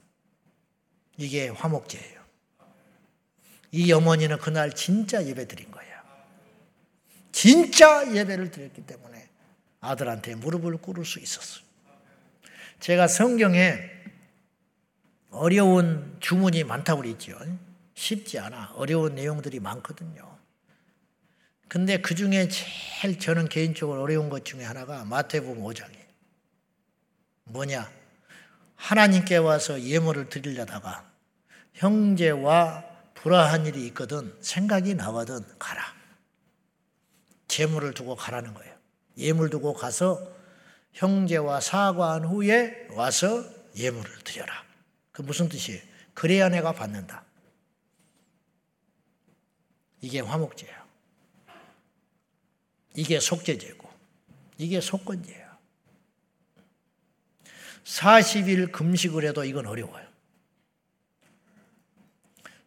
이게 1.15 1.47
화목제예요. 1.47 2.21
이 3.71 3.93
어머니는 3.93 4.39
그날 4.39 4.73
진짜 4.73 5.25
예배 5.25 5.47
드린 5.47 5.71
거야. 5.71 5.96
진짜 7.37 8.15
예배를 8.15 8.49
드렸기 8.49 8.87
때문에 8.87 9.29
아들한테 9.79 10.33
무릎을 10.33 10.77
꿇을 10.77 11.05
수 11.05 11.19
있었어요. 11.19 11.63
제가 12.79 13.07
성경에 13.07 13.79
어려운 15.29 16.17
주문이 16.19 16.63
많다고 16.63 17.03
그랬죠. 17.03 17.37
쉽지 17.93 18.39
않아. 18.39 18.71
어려운 18.73 19.13
내용들이 19.13 19.59
많거든요. 19.59 20.35
근데 21.67 22.01
그 22.01 22.15
중에 22.15 22.47
제일 22.47 23.19
저는 23.19 23.49
개인적으로 23.49 24.01
어려운 24.01 24.29
것 24.29 24.43
중에 24.43 24.63
하나가 24.63 25.05
마태복음 25.05 25.61
5장이에요. 25.61 26.07
뭐냐? 27.43 27.87
하나님께 28.77 29.37
와서 29.37 29.79
예물을 29.79 30.29
드리려다가 30.29 31.07
형제와 31.75 32.83
불화한 33.13 33.67
일이 33.67 33.85
있거든 33.87 34.35
생각이 34.41 34.95
나거든 34.95 35.45
가라. 35.59 35.96
재물을 37.47 37.93
두고 37.93 38.15
가라는 38.15 38.53
거예요. 38.53 38.75
예물 39.17 39.49
두고 39.49 39.73
가서 39.73 40.35
형제와 40.93 41.59
사과한 41.59 42.25
후에 42.25 42.87
와서 42.91 43.43
예물을 43.75 44.19
드려라. 44.23 44.63
그 45.11 45.21
무슨 45.21 45.49
뜻이에요? 45.49 45.81
그래야 46.13 46.49
내가 46.49 46.71
받는다. 46.71 47.23
이게 50.01 50.19
화목제예요. 50.19 50.75
이게 52.95 53.19
속죄제고 53.19 53.87
이게 54.57 54.81
속건제예요. 54.81 55.47
40일 57.83 58.71
금식을 58.71 59.23
해도 59.25 59.43
이건 59.43 59.67
어려워요. 59.67 60.05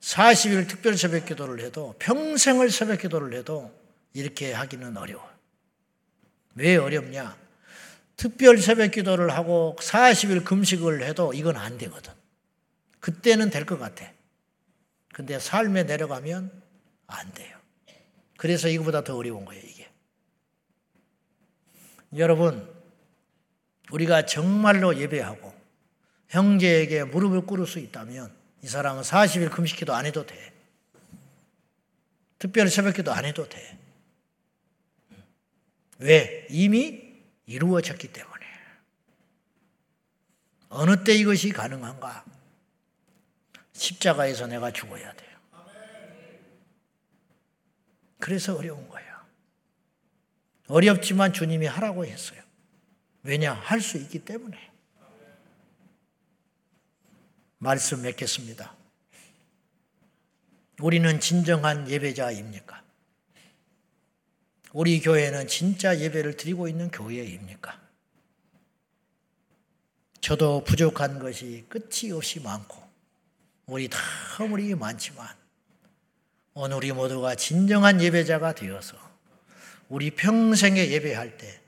40일 0.00 0.68
특별 0.68 0.96
새벽 0.96 1.26
기도를 1.26 1.60
해도 1.60 1.94
평생을 1.98 2.70
새벽 2.70 3.00
기도를 3.00 3.36
해도 3.36 3.72
이렇게 4.12 4.52
하기는 4.52 4.96
어려워요. 4.96 5.30
왜 6.54 6.76
어렵냐? 6.76 7.36
특별 8.16 8.58
새벽 8.58 8.90
기도를 8.90 9.30
하고 9.30 9.76
40일 9.80 10.44
금식을 10.44 11.02
해도 11.04 11.32
이건 11.32 11.56
안 11.56 11.78
되거든. 11.78 12.12
그때는 13.00 13.50
될 13.50 13.64
것 13.64 13.78
같아. 13.78 14.10
근데 15.12 15.38
삶에 15.38 15.84
내려가면 15.84 16.50
안 17.06 17.32
돼요. 17.32 17.56
그래서 18.36 18.68
이거보다 18.68 19.04
더 19.04 19.16
어려운 19.16 19.44
거예요, 19.44 19.62
이게. 19.66 19.90
여러분, 22.16 22.68
우리가 23.90 24.26
정말로 24.26 24.96
예배하고 24.98 25.54
형제에게 26.28 27.04
무릎을 27.04 27.42
꿇을 27.46 27.66
수 27.66 27.78
있다면 27.78 28.34
이 28.62 28.68
사람은 28.68 29.02
40일 29.02 29.50
금식기도 29.50 29.94
안 29.94 30.06
해도 30.06 30.26
돼. 30.26 30.52
특별 32.38 32.68
새벽기도 32.68 33.12
안 33.12 33.24
해도 33.24 33.48
돼. 33.48 33.78
왜? 36.00 36.46
이미 36.50 37.22
이루어졌기 37.46 38.12
때문에. 38.12 38.46
어느 40.70 41.04
때 41.04 41.14
이것이 41.14 41.50
가능한가? 41.50 42.24
십자가에서 43.72 44.46
내가 44.46 44.70
죽어야 44.72 45.12
돼요. 45.14 45.30
그래서 48.18 48.56
어려운 48.56 48.88
거예요. 48.88 49.10
어렵지만 50.68 51.32
주님이 51.32 51.66
하라고 51.66 52.04
했어요. 52.04 52.40
왜냐? 53.22 53.52
할 53.54 53.80
수 53.80 53.96
있기 53.98 54.24
때문에. 54.24 54.70
말씀 57.58 58.02
맺겠습니다. 58.02 58.74
우리는 60.80 61.20
진정한 61.20 61.90
예배자입니까? 61.90 62.79
우리 64.72 65.00
교회는 65.00 65.48
진짜 65.48 65.98
예배를 65.98 66.36
드리고 66.36 66.68
있는 66.68 66.90
교회입니까? 66.90 67.80
저도 70.20 70.62
부족한 70.64 71.18
것이 71.18 71.64
끝이 71.68 72.12
없이 72.12 72.40
많고, 72.40 72.80
우리 73.66 73.88
다 73.88 73.98
허물이 74.38 74.74
많지만, 74.74 75.28
오늘 76.54 76.76
우리 76.76 76.92
모두가 76.92 77.34
진정한 77.34 78.00
예배자가 78.00 78.54
되어서, 78.54 78.96
우리 79.88 80.10
평생에 80.10 80.88
예배할 80.88 81.36
때, 81.36 81.60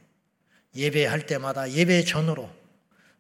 예배할 0.77 1.27
때마다 1.27 1.71
예배 1.71 2.05
전으로 2.05 2.51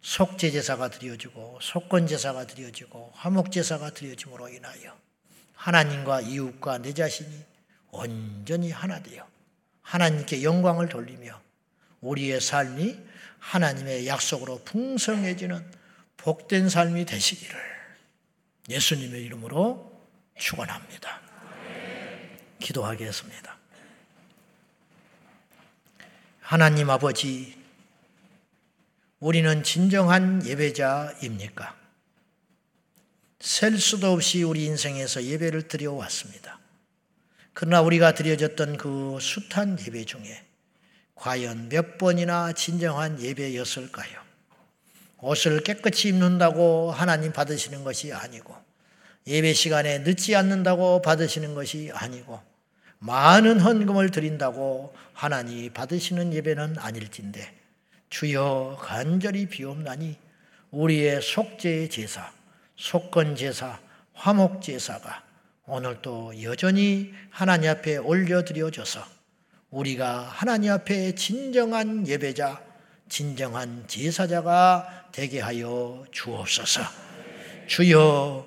속죄제사가 0.02 0.90
드려지고 0.90 1.58
속건제사가 1.60 2.46
드려지고 2.46 3.12
화목제사가 3.14 3.90
드려짐으로 3.90 4.48
인하여 4.48 4.96
하나님과 5.54 6.22
이웃과 6.22 6.78
내 6.78 6.92
자신이 6.92 7.30
온전히 7.92 8.70
하나 8.70 9.00
되어 9.00 9.26
하나님께 9.82 10.42
영광을 10.42 10.88
돌리며 10.88 11.40
우리의 12.00 12.40
삶이 12.40 12.98
하나님의 13.38 14.06
약속으로 14.06 14.62
풍성해지는 14.64 15.64
복된 16.16 16.68
삶이 16.68 17.04
되시기를 17.04 17.58
예수님의 18.68 19.22
이름으로 19.24 20.00
축원합니다. 20.38 21.20
기도하겠습니다. 22.60 23.58
하나님 26.40 26.90
아버지, 26.90 27.60
우리는 29.18 29.62
진정한 29.62 30.44
예배자입니까? 30.46 31.76
셀 33.40 33.78
수도 33.78 34.12
없이 34.12 34.42
우리 34.42 34.64
인생에서 34.66 35.24
예배를 35.24 35.66
드려왔습니다. 35.66 36.61
그러나 37.54 37.82
우리가 37.82 38.14
드려졌던 38.14 38.76
그 38.76 39.18
숱한 39.20 39.78
예배 39.80 40.04
중에 40.04 40.44
과연 41.14 41.68
몇 41.68 41.98
번이나 41.98 42.52
진정한 42.52 43.20
예배였을까요? 43.20 44.20
옷을 45.18 45.60
깨끗이 45.60 46.08
입는다고 46.08 46.90
하나님 46.90 47.32
받으시는 47.32 47.84
것이 47.84 48.12
아니고, 48.12 48.56
예배 49.26 49.52
시간에 49.52 50.00
늦지 50.00 50.34
않는다고 50.34 51.00
받으시는 51.02 51.54
것이 51.54 51.92
아니고, 51.94 52.40
많은 52.98 53.58
헌금을 53.58 54.10
드린다고 54.10 54.94
하나님 55.12 55.72
받으시는 55.72 56.32
예배는 56.34 56.78
아닐진데 56.78 57.52
주여 58.10 58.78
간절히 58.80 59.46
비옵나니 59.46 60.16
우리의 60.70 61.20
속죄의 61.20 61.90
제사, 61.90 62.32
속건 62.76 63.34
제사, 63.34 63.80
화목 64.14 64.62
제사가 64.62 65.24
오늘도 65.66 66.42
여전히 66.42 67.12
하나님 67.30 67.70
앞에 67.70 67.96
올려드려져서 67.96 69.00
우리가 69.70 70.20
하나님 70.20 70.72
앞에 70.72 71.14
진정한 71.14 72.06
예배자, 72.06 72.60
진정한 73.08 73.84
제사자가 73.86 75.06
되게 75.12 75.40
하여 75.40 76.04
주옵소서. 76.10 76.82
주여 77.68 78.46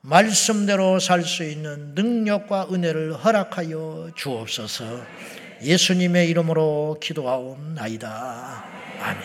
말씀대로 0.00 0.98
살 1.00 1.22
수 1.22 1.44
있는 1.44 1.94
능력과 1.94 2.68
은혜를 2.72 3.14
허락하여 3.14 4.10
주옵소서. 4.16 5.02
예수님의 5.62 6.28
이름으로 6.28 6.98
기도하옵나이다. 7.00 8.64
아멘. 9.00 9.22